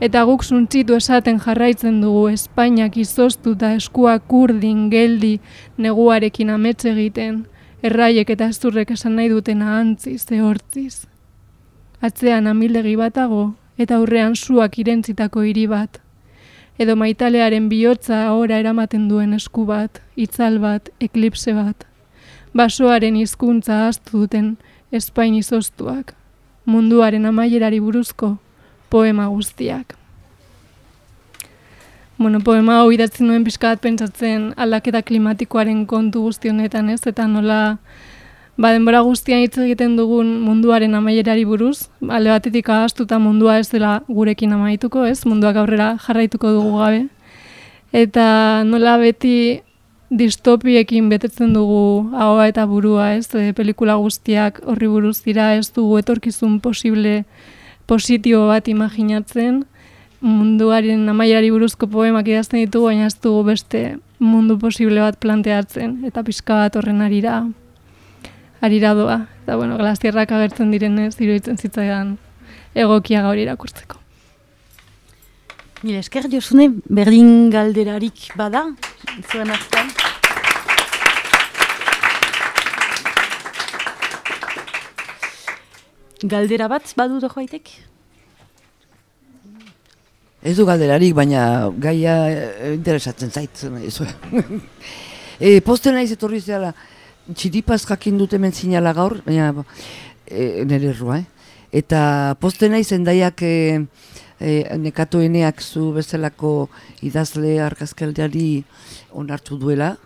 [0.00, 5.38] Eta guk zuntzitu esaten jarraitzen dugu Espainiak izoztu eta eskuak urdin, geldi,
[5.78, 7.44] neguarekin ametxe egiten,
[7.82, 11.06] erraiek eta ezurrek esan nahi duten ahantzi, zehortziz.
[12.02, 16.05] Atzean amildegi batago, eta aurrean suak irentzitako hiri bat
[16.78, 21.86] edo maitalearen bihotza ahora eramaten duen esku bat, itzal bat, eklipse bat.
[22.56, 24.56] Basoaren hizkuntza astu duten
[24.92, 26.14] espain izoztuak,
[26.64, 28.36] munduaren amaierari buruzko
[28.88, 29.96] poema guztiak.
[32.18, 37.76] Bueno, poema hau idatzen nuen pixka bat pentsatzen aldaketa klimatikoaren kontu guztionetan ez, eta nola
[38.56, 43.98] Ba, denbora guztian hitz egiten dugun munduaren amaierari buruz, alde batetik ahaztuta mundua ez dela
[44.08, 45.26] gurekin amaituko, ez?
[45.28, 47.02] Munduak aurrera jarraituko dugu gabe.
[47.92, 49.60] Eta nola beti
[50.08, 53.28] distopiekin betetzen dugu ahoa eta burua, ez?
[53.36, 57.26] E, pelikula guztiak horri buruz dira, ez dugu etorkizun posible
[57.84, 59.66] positibo bat imaginatzen.
[60.24, 63.84] Munduaren amaierari buruzko poemak idazten ditugu, baina ez dugu beste
[64.16, 67.44] mundu posible bat planteatzen, eta pixka bat horren arira
[68.60, 69.26] arira doa.
[69.44, 72.16] Eta, bueno, glazierrak agertzen direnez, iruditzen zitzaidan
[72.76, 74.00] egokia gaur irakurtzeko.
[75.84, 78.64] Mila esker, Josune, berdin galderarik bada,
[79.28, 79.92] zuen artean.
[86.24, 87.70] Galdera bat badu dago haitek?
[90.46, 93.64] Ez du galderarik, baina gaia eh, interesatzen zait.
[95.40, 96.72] e, posten naiz etorri zehala,
[97.34, 99.52] txiripaz jakin dut hemen zinala gaur, baina
[100.26, 101.24] e, nire errua, eh?
[101.76, 103.54] Eta poste nahi zendaiak e,
[104.38, 106.68] e, nekatoeneak zu bezalako
[107.02, 108.62] idazle arkazkaldeari
[109.18, 109.96] onartu duela,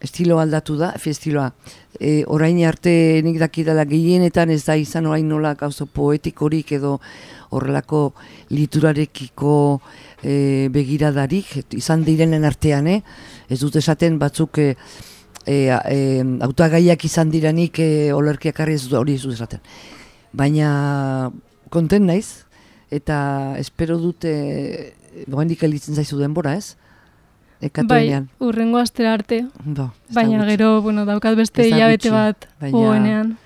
[0.00, 1.50] estilo aldatu da, fi estiloa.
[1.98, 2.92] E, orain arte
[3.24, 6.98] nik dakidala gehienetan ez da izan orain nola gauzo poetikorik edo
[7.50, 8.12] horrelako
[8.54, 9.54] liturarekiko
[10.22, 13.00] e, begiradarik, izan direnen artean, eh?
[13.48, 14.60] ez dut esaten batzuk...
[14.60, 15.08] E,
[15.50, 15.98] e, e,
[16.46, 19.60] autagaiak izan diranik e, olerkiak ez hori ez esaten.
[20.32, 21.30] Baina
[21.70, 22.44] konten naiz,
[22.90, 24.94] eta espero dute
[25.26, 26.76] doendik elitzen zaizu denbora, ez?
[27.84, 28.06] Bai,
[28.40, 29.42] urrengo astera arte.
[29.64, 33.36] Do, baina gero, bueno, daukat beste hilabete bat hoenean.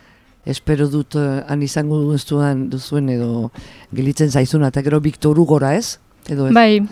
[0.45, 3.49] Espero dut uh, han izango duzuen, duzuen edo
[3.97, 5.99] gelitzen zaizuna, eta gero Victor Ugora, ez?
[6.29, 6.55] Edo ez?
[6.55, 6.85] Bai,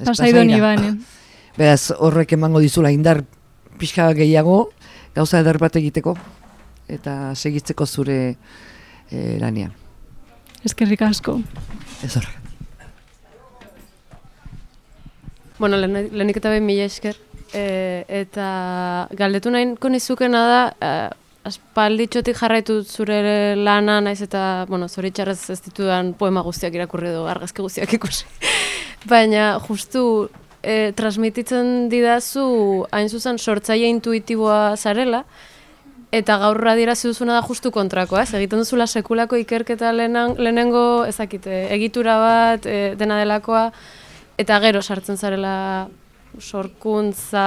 [0.00, 0.94] pasaidoni bane.
[1.56, 3.22] Beraz, horrek emango dizula indar
[3.78, 4.70] pixka gehiago
[5.16, 6.16] gauza eder bat egiteko
[6.88, 8.18] eta segitzeko zure
[9.10, 9.72] e, lanean.
[10.66, 11.38] Eskerrik asko.
[12.04, 12.42] Ez horrek.
[15.58, 17.16] Bueno, lehenik eta behin mila esker.
[17.54, 18.48] E, eta
[19.16, 20.90] galdetu nahi konizukena da, e,
[21.46, 27.62] aspalditxotik jarraitu zure lana, naiz eta, bueno, zoritxarrez ez ditudan poema guztiak irakurri edo argazki
[27.62, 28.26] guztiak ikusi.
[29.12, 30.02] Baina, justu,
[30.62, 35.24] e, transmititzen didazu hain zuzen sortzaile intuitiboa zarela,
[36.14, 38.32] eta gaur radirazi duzuna da justu kontrakoa, ez?
[38.38, 43.70] Egiten duzula sekulako ikerketa lehenengo, ezakite, egitura bat, e, dena delakoa,
[44.38, 45.88] eta gero sartzen zarela
[46.40, 47.44] sorkuntza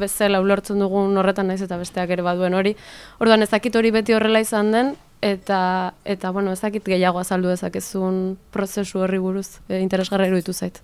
[0.00, 2.74] bezala ulertzen dugun horretan naiz eta besteak ere baduen hori.
[3.20, 5.60] Orduan ez dakit hori beti horrela izan den, eta
[6.04, 10.80] eta bueno, ez dakit gehiago azaldu dezakezun prozesu horri buruz, e, interesgarra iruditu zait.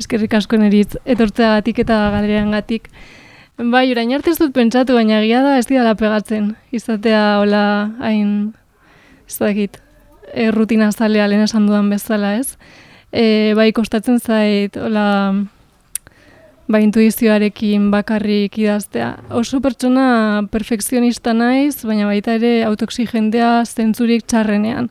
[0.00, 2.88] Eskerrik asko neritz, etortzeagatik eta galereangatik.
[3.54, 6.54] Bai, orain arte ez dut pentsatu, baina egia da ez dira pegatzen.
[6.74, 7.64] Izatea hola
[8.02, 8.54] hain,
[9.28, 9.78] ez dakit,
[10.32, 12.56] e, rutina zalea lehen esan dudan bezala, ez?
[13.14, 15.06] E, bai, kostatzen zait, hola,
[16.66, 19.12] ba, intuizioarekin bakarrik idaztea.
[19.30, 24.90] Oso pertsona perfekzionista naiz, baina baita ere autoksigendea zentzurik txarrenean.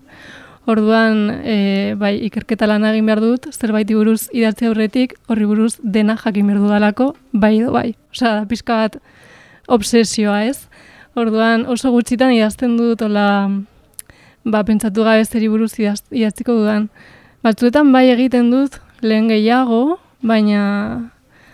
[0.66, 6.16] Orduan, e, bai, ikerketa lan egin behar dut, zerbait buruz idatzi aurretik, horri buruz dena
[6.16, 7.96] jakin behar dudalako, bai edo bai.
[8.16, 8.96] Osa, da, pixka bat
[9.68, 10.70] obsesioa ez.
[11.20, 13.28] Orduan, oso gutxitan idazten dut, ola,
[14.46, 16.88] ba, pentsatu gabe zeri buruz idatziko dudan.
[17.44, 21.12] Batzuetan bai egiten dut, lehen gehiago, baina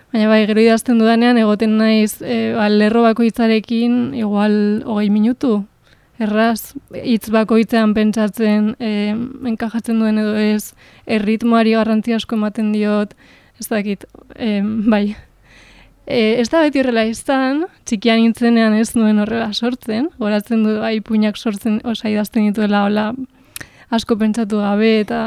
[0.09, 4.55] Baina bai, gero idazten dudanean, egoten naiz, e, ba, lerro bakoitzarekin, igual,
[4.89, 5.59] hogei minutu.
[6.19, 8.89] Erraz, hitz bakoitzean pentsatzen, e,
[9.47, 10.73] enkajatzen duen edo ez,
[11.07, 13.13] erritmoari garrantzi asko ematen diot,
[13.59, 14.03] ez dakit,
[14.35, 14.59] e,
[14.91, 15.15] bai.
[16.03, 20.97] E, ez da beti horrela izan, txikian intzenean ez nuen horrela sortzen, goratzen du, bai,
[20.99, 23.13] puinak sortzen, osa idazten dituela, hola,
[23.89, 25.21] asko pentsatu gabe, eta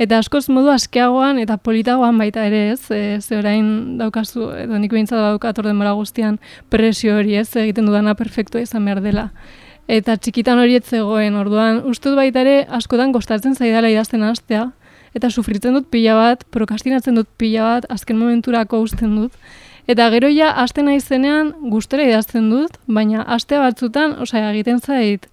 [0.00, 4.94] Eta askoz modu askeagoan eta politagoan baita ere ez, e, ze orain daukazu, edo nik
[4.94, 6.38] behintza daukat orden guztian
[6.70, 9.26] presio hori ez, egiten dudana perfektua izan behar dela.
[9.90, 14.68] Eta txikitan hori zegoen, orduan, uste dut baita ere askotan kostatzen zaidala idazten hastea,
[15.18, 19.34] eta sufritzen dut pila bat, prokastinatzen dut pila bat, azken momenturako usten dut.
[19.90, 25.26] Eta gero ja, aste nahi zenean, gustera idazten dut, baina astea batzutan, osea, egiten zait,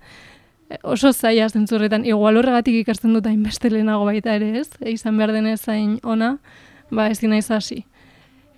[0.81, 5.35] oso zaila zentzurretan, igual horregatik ikasten dut hainbeste lehenago baita ere ez, e, izan behar
[5.37, 6.39] denez zain ona,
[6.89, 7.83] ba ez dina hasi.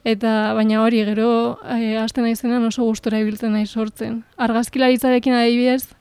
[0.09, 4.23] Eta baina hori gero e, hasten naizenan oso gustora ibiltzen nahi sortzen.
[4.41, 5.91] Argazkilaritzarekin adibidez,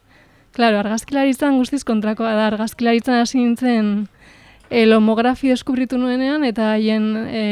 [0.56, 4.06] claro, argazkilaritzan guztiz kontrakoa da, argazkilaritzan hasi nintzen
[4.70, 7.42] elomografi deskubritu nuenean, eta haien e,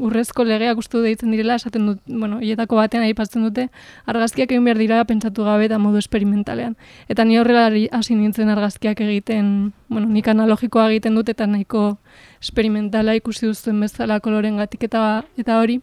[0.00, 3.66] urrezko legeak ustu deitzen direla, esaten dut, bueno, hietako batean aipatzen dute,
[4.08, 6.76] argazkiak egin behar dira pentsatu gabe eta modu esperimentalean.
[7.08, 11.98] Eta ni horrela hasi nintzen argazkiak egiten, bueno, nik analogikoa egiten dut, eta nahiko
[12.40, 15.80] esperimentala ikusi duzuen bezala koloren gatik eta, eta hori.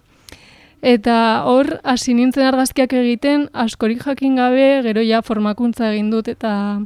[0.81, 6.81] Eta hor, hasi nintzen argazkiak egiten, askorik jakin gabe, gero ja formakuntza egin dut, eta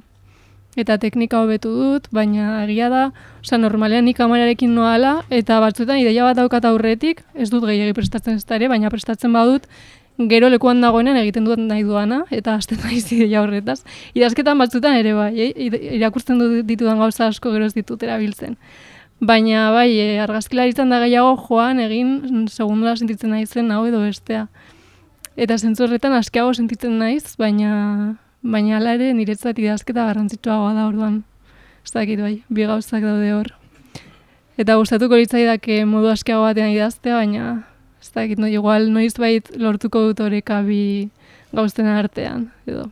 [0.76, 3.04] eta teknika hobetu dut, baina egia da,
[3.40, 8.36] osea normalean nik kamerarekin noala eta batzuetan ideia bat daukat aurretik, ez dut gehiegi prestatzen
[8.36, 9.70] ez ere, baina prestatzen badut
[10.32, 13.82] gero lekuan dagoenean egiten dut nahi duana eta hasten naiz ideia horretaz.
[14.16, 15.52] Idazketan batzuetan ere bai, eh?
[15.98, 18.56] irakurtzen dut ditudan gauza asko gero ez ditut erabiltzen.
[19.24, 24.48] Baina bai, e, argazkilaritzen da gehiago joan egin segundula sentitzen naizen hau edo bestea.
[25.40, 31.24] Eta zentzu horretan askeago sentitzen naiz, baina baina ala ere niretzat idazketa garrantzitsuagoa da orduan.
[31.86, 33.54] Ez dakit bai, bi gauzak daude hor.
[34.60, 37.64] Eta gustatuko litzaidake modu askeago batean idaztea, baina
[38.02, 41.10] ez dakit, no, igual noiz bait lortuko dut horeka bi
[41.56, 42.90] gauzten artean, edo.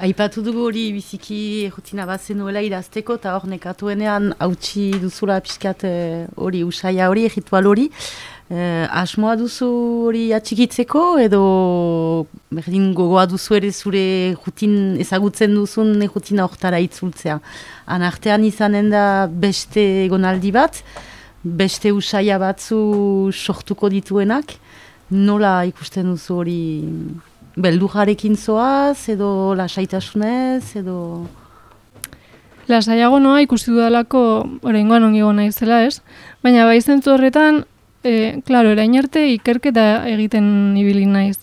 [0.00, 6.24] Aipatu dugu hori biziki rutina bat zenuela idazteko, eta hor nekatuenean hautsi duzula pixkat eh,
[6.40, 7.90] hori usaia hori, egitual hori.
[8.48, 9.68] Eh, asmoa duzu
[10.08, 11.42] hori atxikitzeko edo
[12.50, 14.04] berdin gogoa duzu ere zure
[14.46, 17.38] jutin ezagutzen duzun jutina hortara itzultzea.
[17.86, 20.80] Anartean izanen da beste egonaldi bat,
[21.44, 24.56] beste usaia batzu sortuko dituenak,
[25.10, 26.62] nola ikusten duzu hori
[27.56, 31.26] beldujarekin zoaz edo lasaitasunez edo...
[32.70, 34.20] Lasaiago noa ikusi dudalako
[34.62, 35.98] oraingoan ongi gona izela ez,
[36.46, 37.64] baina bai zentzu horretan
[38.02, 41.38] E, claro, erain arte ikerketa egiten ibili naiz.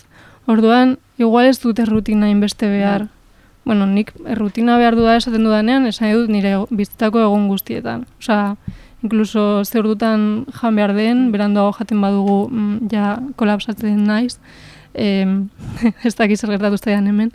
[0.49, 3.07] Orduan, igual ez dute rutina inbeste behar.
[3.63, 8.05] Bueno, nik rutina behar du da esaten dudanean, esan dut nire bizitako egun guztietan.
[8.19, 8.57] Osa,
[9.03, 14.39] inkluso zer dutan jan behar den, berandoago jaten badugu mm, ja kolapsatzen naiz.
[14.93, 15.25] E,
[16.07, 17.31] ez dakiz gertatu hemen.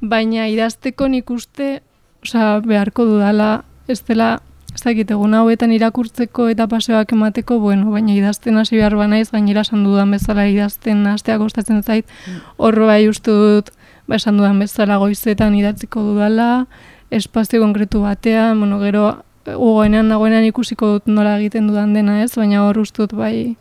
[0.00, 1.82] Baina idazteko nik uste,
[2.22, 4.38] osa, beharko dudala, ez dela
[4.74, 9.64] ez dakit, egun hauetan irakurtzeko eta paseoak emateko, bueno, baina idazten hasi behar banaiz, gainera
[9.66, 12.06] esan dudan bezala idazten hastea kostatzen zait,
[12.56, 13.72] horro bai uste dut,
[14.06, 16.66] ba esan dudan bezala goizetan idatziko dudala,
[17.10, 19.06] espazio konkretu batean, bueno, gero
[19.56, 23.56] ugoenean nagoenean ikusiko dut nola egiten dudan dena ez, baina hor uste dut bai,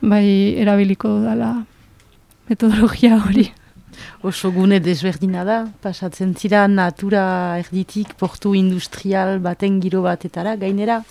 [0.00, 0.26] bai
[0.62, 1.66] erabiliko dudala
[2.48, 3.50] metodologia hori
[4.22, 11.02] oso gune desberdina da, pasatzen zira natura erditik portu industrial baten giro batetara, gainera,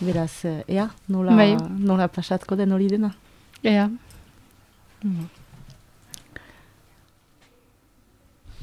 [0.00, 1.54] beraz, eh, ea, nola, bai.
[1.78, 3.14] nola pasatko den hori dena?
[3.62, 3.88] Ea.
[5.04, 5.26] Mm.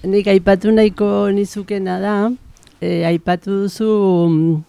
[0.02, 2.14] nik aipatu nahiko nizukena da,
[2.82, 3.90] e, aipatu duzu
[4.30, 4.64] mm,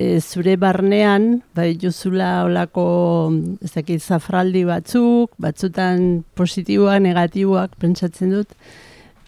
[0.00, 2.84] e, zure barnean, bai juzula olako
[3.66, 8.54] ezakit zafraldi batzuk, batzutan positiboak, negatiboak pentsatzen dut,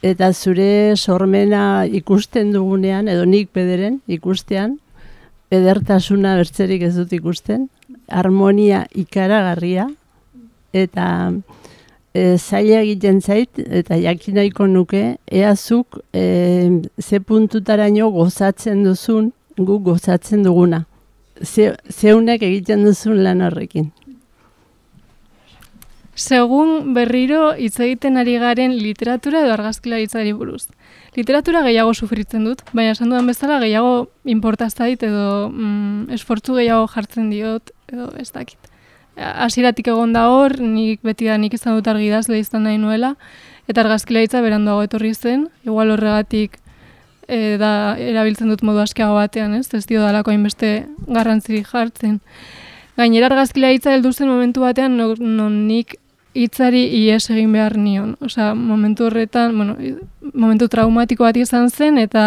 [0.03, 4.79] eta zure sormena ikusten dugunean, edo nik bederen ikustean,
[5.53, 7.69] edertasuna bertzerik ez dut ikusten,
[8.09, 9.91] harmonia ikaragarria,
[10.73, 11.07] eta
[12.17, 16.25] e, zaila egiten zait, eta jakin nahiko nuke, eazuk e,
[16.97, 20.85] ze puntutaraino gozatzen duzun, gu gozatzen duguna.
[21.43, 23.91] Ze, zeunek egiten duzun lan horrekin.
[26.15, 30.67] Segun berriro hitz egiten ari garen literatura edo argazkilaritzari buruz.
[31.17, 36.87] Literatura gehiago sufritzen dut, baina esan dudan bezala gehiago importazta dit edo mm, esfortzu gehiago
[36.93, 38.73] jartzen diot edo ez dakit
[39.17, 43.15] hasieratik egon da hor, nik beti da nik izan dut argi idazle izan nahi nuela,
[43.69, 46.59] eta argazkilaritza beranduago etorri zen, igual horregatik
[47.33, 50.75] e, da erabiltzen dut modu askeago batean, ez, ez dio dalako hainbeste
[51.09, 52.21] garrantzirik jartzen.
[52.99, 55.97] Gainera argazkilaritza heldu zen momentu batean non, nik
[56.37, 58.15] hitzari ies egin behar nion.
[58.25, 59.77] Osea, momentu horretan, bueno,
[60.33, 62.25] momentu traumatiko bat izan zen, eta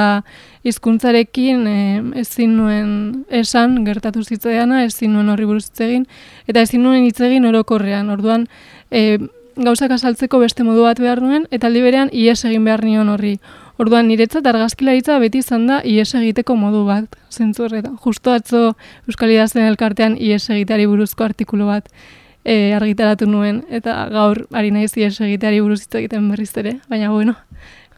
[0.65, 1.79] hizkuntzarekin e,
[2.21, 2.91] ezin nuen
[3.29, 6.05] esan, gertatu zitzaiana, ezin nuen horri buruz egin,
[6.49, 8.09] eta ezin nuen hitz egin orokorrean.
[8.13, 8.45] Orduan,
[8.91, 9.17] e,
[9.55, 13.37] gauzak asaltzeko beste modu bat behar nuen, eta aldi berean ies egin behar nion horri.
[13.75, 17.97] Orduan, niretzat argazkilaritza beti izan da ies egiteko modu bat, zentzu horretan.
[17.99, 18.61] Justo atzo
[19.09, 21.89] Euskal Idazten elkartean ies egiteari buruzko artikulu bat
[22.45, 27.11] e, argitaratu nuen, eta gaur ari naiz ies egiteari buruz hitz egiten berriz ere, baina
[27.11, 27.35] bueno.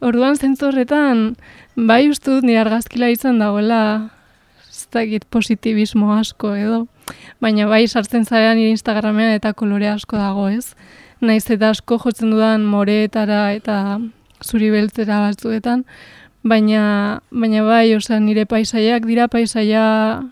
[0.01, 1.35] Orduan, zentzu horretan,
[1.75, 3.81] bai uste dut nire argazkila izan dagoela
[4.65, 6.85] ez dakit positibismo asko edo,
[7.41, 10.73] baina bai sartzen zarean nire Instagramean eta kolore asko dago ez.
[11.21, 13.99] Naiz eta asko jotzen dudan moreetara eta
[14.43, 15.85] zuri beltzera batzuetan,
[16.47, 19.85] baina, baina bai, osea, nire paisaiak dira paisaia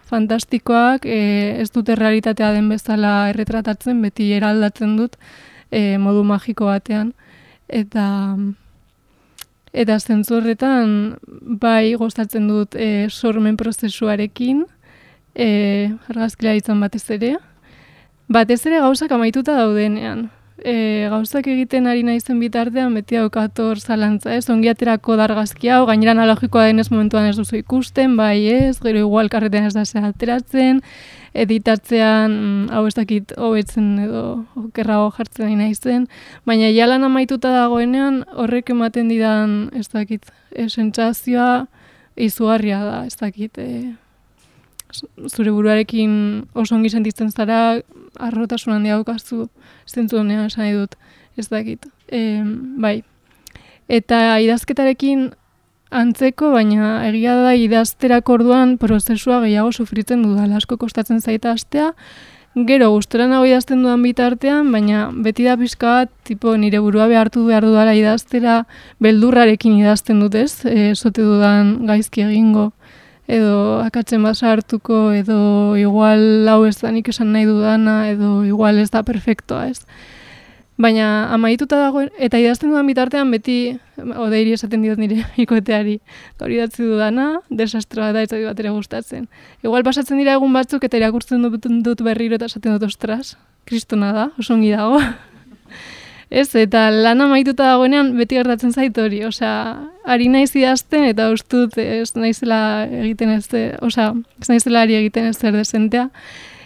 [0.09, 5.17] fantastikoak, e, ez dute realitatea den bezala erretratatzen, beti eraldatzen dut
[5.71, 7.13] e, modu magiko batean.
[7.67, 8.05] Eta,
[9.75, 11.17] Eta zentzu horretan,
[11.59, 14.61] bai gostatzen dut e, sormen prozesuarekin,
[15.35, 15.47] e,
[16.07, 17.33] argazkila izan batez ere.
[18.31, 20.29] Batez ere gauzak amaituta daudenean.
[20.63, 24.45] E, gauzak egiten ari naizen bitartean beti daukator zalantza, ez?
[24.49, 29.27] Ongi aterako dargazki hau, gainera analogikoa denez momentuan ez duzu ikusten, bai ez, gero igual
[29.33, 30.79] karretean ez da ze ateratzen,
[31.35, 34.23] editatzean mm, hau ez dakit hobetzen edo
[34.63, 36.07] okerrago jartzen nahi naizen,
[36.47, 41.65] baina ja lan amaituta dagoenean horrek ematen didan ez dakit e, sentsazioa
[42.15, 43.91] izugarria da, ez dakit e,
[45.29, 47.81] zure buruarekin oso ongi sentitzen zara
[48.19, 49.47] arrotasun handia daukazu
[49.87, 50.95] zentzu honean esan dut,
[51.37, 51.87] ez dakit.
[52.07, 52.43] E,
[52.81, 53.01] bai.
[53.87, 55.29] Eta idazketarekin
[55.95, 61.91] antzeko, baina egia da idazterak orduan prozesua gehiago sufritzen dudala, asko kostatzen zaita astea,
[62.55, 67.43] gero gustora nago idazten dudan bitartean, baina beti da pixka bat, tipo, nire burua behartu
[67.47, 68.63] behar dudala idaztera,
[69.03, 72.71] beldurrarekin idazten dut ez, e, sote dudan gaizki egingo,
[73.27, 78.79] edo akatzen basa hartuko, edo igual lau ez da nik esan nahi dudana, edo igual
[78.79, 79.85] ez da perfektoa ez.
[80.77, 86.01] Baina amaituta dago, eta idazten dudan bitartean beti, odeiri esaten diot nire ikoteari,
[86.39, 89.29] gaur idatzi dudana, desastroa da ez bat ere gustatzen.
[89.63, 94.27] Igual pasatzen dira egun batzuk eta irakurtzen dut, berriro eta esaten dut ostras, kristona da,
[94.37, 94.99] oso ongi dago.
[96.29, 101.77] Ez, eta lan amaituta dagoenean beti gertatzen zait hori, osea, ari naiz idazten eta ustut
[101.77, 102.59] ez naizela
[103.03, 103.47] egiten ez,
[103.81, 104.11] osea,
[104.41, 106.09] ez naizela ari egiten ez zer desentea,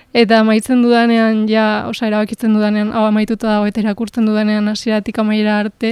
[0.10, 5.60] Eta amaitzen dudanean, ja, osa erabakitzen dudanean, hau amaituta dago eta erakurtzen dudanean hasieratik amaiera
[5.62, 5.92] arte,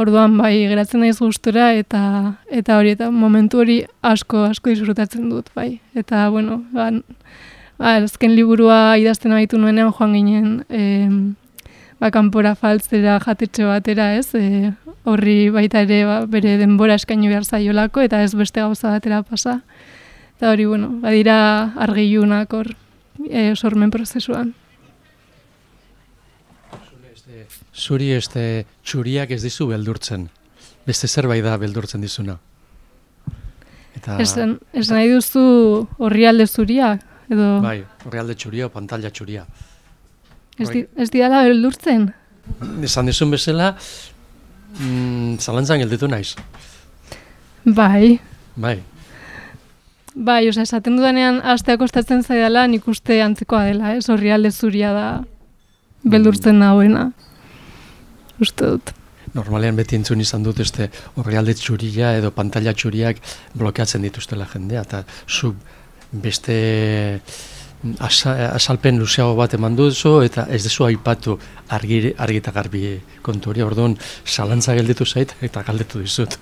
[0.00, 2.00] orduan bai, geratzen naiz gustura eta
[2.48, 5.74] eta hori, eta momentu hori asko, asko disfrutatzen dut, bai.
[5.94, 6.88] Eta, bueno, ba,
[7.76, 10.80] ba, azken liburua idazten amaitu nuenean joan ginen, e,
[12.00, 14.72] ba, kanpora faltzera jatetxe batera, ez, e,
[15.04, 19.60] horri baita ere ba, bere denbora eskaini behar zaiolako, eta ez beste gauza batera pasa.
[20.38, 21.36] Eta hori, bueno, badira
[21.76, 22.72] argiunak hor
[23.28, 24.54] e, sormen prozesuan.
[27.80, 30.28] Zuri este txuriak ez dizu beldurtzen.
[30.86, 32.38] Beste zerbait da beldurtzen dizuna.
[33.96, 34.32] Eta ez,
[34.72, 36.94] ez nahi duzu horrialde zuria
[37.30, 39.44] edo Bai, horrialde txuria o pantalla txuria.
[40.60, 42.10] Ez di, ez dira beldurtzen.
[42.84, 43.72] Esan dizun bezala,
[44.78, 46.34] mm, zalantzan gelditu naiz.
[47.64, 48.18] Bai.
[48.56, 48.78] Bai.
[50.14, 54.92] Bai, oza, esaten dudanean astea kostatzen zaidala nik uste antzekoa dela, ez horri alde zuria
[54.92, 55.08] da
[56.02, 56.64] beldurtzen mm.
[56.64, 57.10] nagoena.
[58.40, 58.96] Uste dut.
[59.30, 63.20] normalean beti entzun izan dut este horrealde txuria edo pantalla txuriak
[63.54, 65.52] blokeatzen dituztela jendea, eta zu
[66.10, 67.20] beste
[67.98, 72.84] asa, asalpen luzeago bat eman duzu, eta ez dezu aipatu argi, argi eta garbi
[73.22, 76.38] konturi, orduan salantza gelditu zait eta galdetu dizut.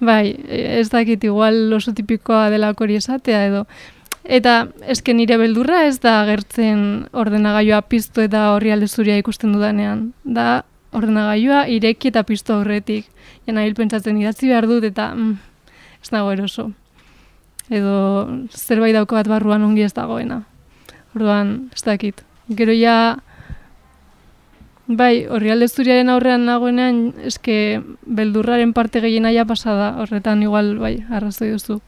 [0.00, 3.64] Bai, ez dakit igual oso tipikoa dela hori esatea edo
[4.26, 10.08] Eta eske nire beldurra ez da agertzen ordenagailua piztu eta horri alde zuria ikusten dudanean.
[10.24, 10.64] Da
[10.96, 13.06] ordenagailua ireki eta piztu aurretik.
[13.46, 15.36] Jena hil pentsatzen idatzi behar dut eta mm,
[16.02, 16.72] ez dago eroso.
[17.70, 20.42] Edo zerbait dauko bat barruan ongi ez dagoena.
[21.16, 22.22] Orduan, ez dakit.
[22.54, 23.16] Gero ja,
[24.86, 30.98] bai, horri alde zuriaren aurrean nagoenean, eske beldurraren parte gehiena ja pasada, horretan igual, bai,
[31.10, 31.80] arrazoi duzu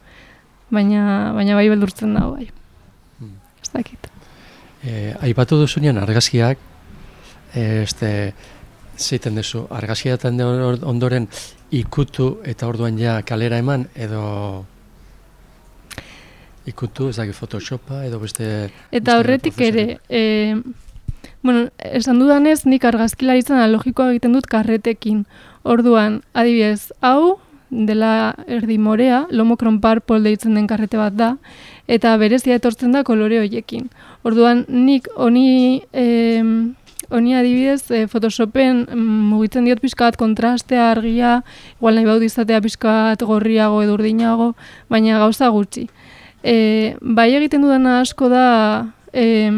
[0.70, 2.48] baina, baina bai beldurtzen dago bai.
[3.18, 3.36] Hmm.
[3.62, 4.08] Ez dakit.
[4.82, 6.58] E, aipatu duzunean argazkiak,
[7.54, 8.10] e, este,
[8.98, 10.40] zeiten duzu, argazkiatan
[10.82, 11.28] ondoren
[11.70, 14.64] ikutu eta orduan ja kalera eman, edo
[16.68, 18.68] ikutu, ez dakit photoshopa, edo beste...
[18.94, 20.54] Eta horretik ere, e,
[21.42, 25.24] bueno, esan dudanez, nik argazkila izan logikoa egiten dut karretekin.
[25.68, 27.38] Orduan, adibidez, hau,
[27.70, 31.34] dela erdi morea, lomokron purple deitzen den karrete bat da,
[31.88, 33.88] eta berezia etortzen da kolore hoiekin.
[34.26, 36.42] Orduan, nik honi, eh,
[37.08, 41.42] honi adibidez, eh, Photoshopen mm, mugitzen diot pixka bat kontrastea argia,
[41.78, 44.54] igual nahi baut izatea pixka bat gorriago edo urdinago,
[44.88, 45.88] baina gauza gutxi.
[46.42, 48.46] E, bai egiten dudana asko da
[49.12, 49.50] e,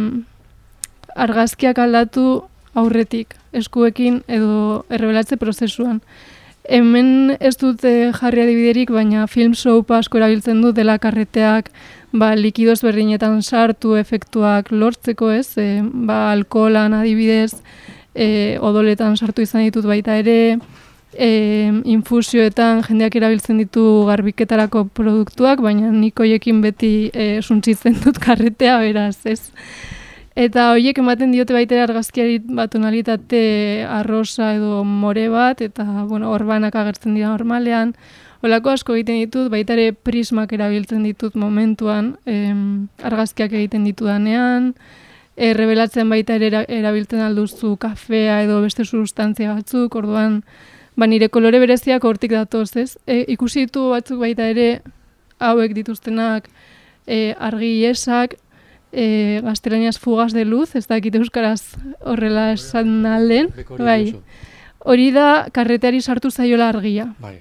[1.14, 2.42] argazkiak aldatu
[2.74, 6.00] aurretik, eskuekin edo errebelatze prozesuan.
[6.70, 11.72] Hemen ez dute jarri adibiderik, baina film soap asko erabiltzen du dela karreteak
[12.12, 17.54] ba, likidoz berdinetan sartu efektuak lortzeko ez, e, ba, alkoholan adibidez,
[18.14, 20.58] e, odoletan sartu izan ditut baita ere,
[21.14, 29.16] e, infusioetan jendeak erabiltzen ditu garbiketarako produktuak, baina nikoiekin beti e, suntzitzen dut karretea, beraz,
[29.26, 29.52] ez.
[30.38, 36.76] Eta horiek ematen diote baita argazkiari bat tonalitate arrosa edo more bat, eta bueno, orbanak
[36.78, 37.94] agertzen dira normalean.
[38.40, 44.72] Olako asko egiten ditut, baita ere prismak erabiltzen ditut momentuan, em, argazkiak egiten ditudanean,
[45.36, 50.40] e, revelatzen baita ere erabiltzen alduzu kafea edo beste sustantzia batzuk, orduan,
[51.00, 52.98] ba nire kolore bereziak hortik datoz, ez?
[53.08, 54.68] E, ikusi ditu batzuk baita ere
[55.40, 56.50] hauek dituztenak
[57.06, 58.36] e, argi esak,
[58.92, 61.62] e, gaztelaniaz fugaz de luz, ez dakit euskaraz
[62.04, 63.48] horrela esan alden.
[63.78, 64.14] Bai.
[64.80, 67.10] Hori da, karreteari sartu zaiola argia.
[67.20, 67.38] Bai.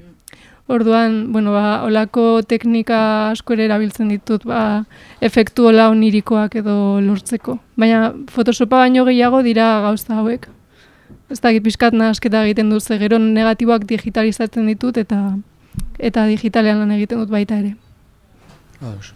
[0.69, 2.99] Orduan, bueno, ba, olako teknika
[3.31, 4.85] asko ere erabiltzen ditut, ba,
[5.25, 7.57] efektu hola onirikoak edo lortzeko.
[7.79, 10.45] Baina, Photoshopa baino gehiago dira gauza hauek.
[11.29, 15.37] Ez dakit pixkat nahasketa egiten dut, gero negatiboak digitalizatzen ditut eta
[15.99, 17.75] eta digitalean lan egiten dut baita ere.
[18.81, 19.13] Ados.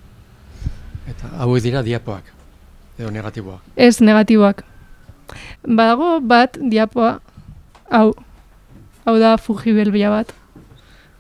[1.10, 2.30] Eta hau dira diapoak,
[3.00, 3.64] edo negatiboak?
[3.76, 4.64] Ez, negatiboak.
[5.64, 7.18] Badago bat diapoa,
[7.90, 8.14] hau,
[9.06, 10.34] hau da fugibel bila bat.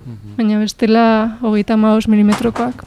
[0.05, 0.35] Mhm.
[0.37, 1.05] Baina bestela
[1.41, 2.85] hogeita maus milimetrokoak.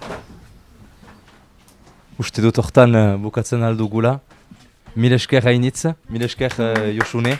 [2.20, 4.20] Uste dut hortan uh, bukatzen aldu gula.
[4.96, 7.36] Mil esker hainitz, mil esker uh, Josune.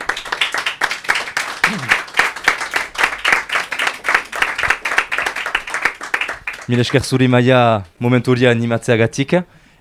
[6.67, 9.37] Mil esker zuri maia momenturia animatzeagatik.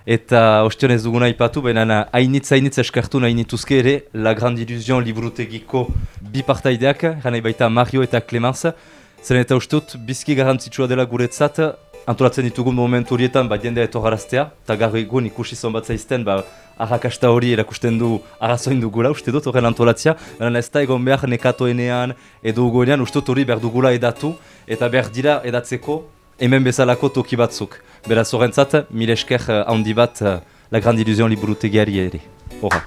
[0.06, 5.02] Eta ostion ez duguna ipatu, baina hainitz hainitz eskartu nahi nituzke ere La Grande Illusion
[5.02, 5.88] liburutegiko
[6.20, 8.70] bi partaideak, gana baita Mario eta Clemens.
[9.18, 11.58] Zeren eta ustut, bizki garantzitsua dela guretzat,
[12.06, 16.44] antolatzen ditugun momentu horietan, ba, jendea etorraraztea, eta gaur egun ikusi zon zaizten, ba,
[16.78, 21.26] arrakasta hori erakusten du arrazoin dugula, uste dut horren antolatzea, baina ez da egon behar
[21.26, 22.14] nekatoenean
[22.44, 24.36] edo ugoenean, uste dut hori behar dugula edatu,
[24.68, 26.04] eta behar dira edatzeko
[26.38, 27.80] hemen bezalako toki batzuk.
[28.08, 30.38] Beraz horrentzat, mil esker uh, handi bat uh,
[30.70, 32.22] La Grande Illusion liburutegiari ere.
[32.62, 32.84] Horra.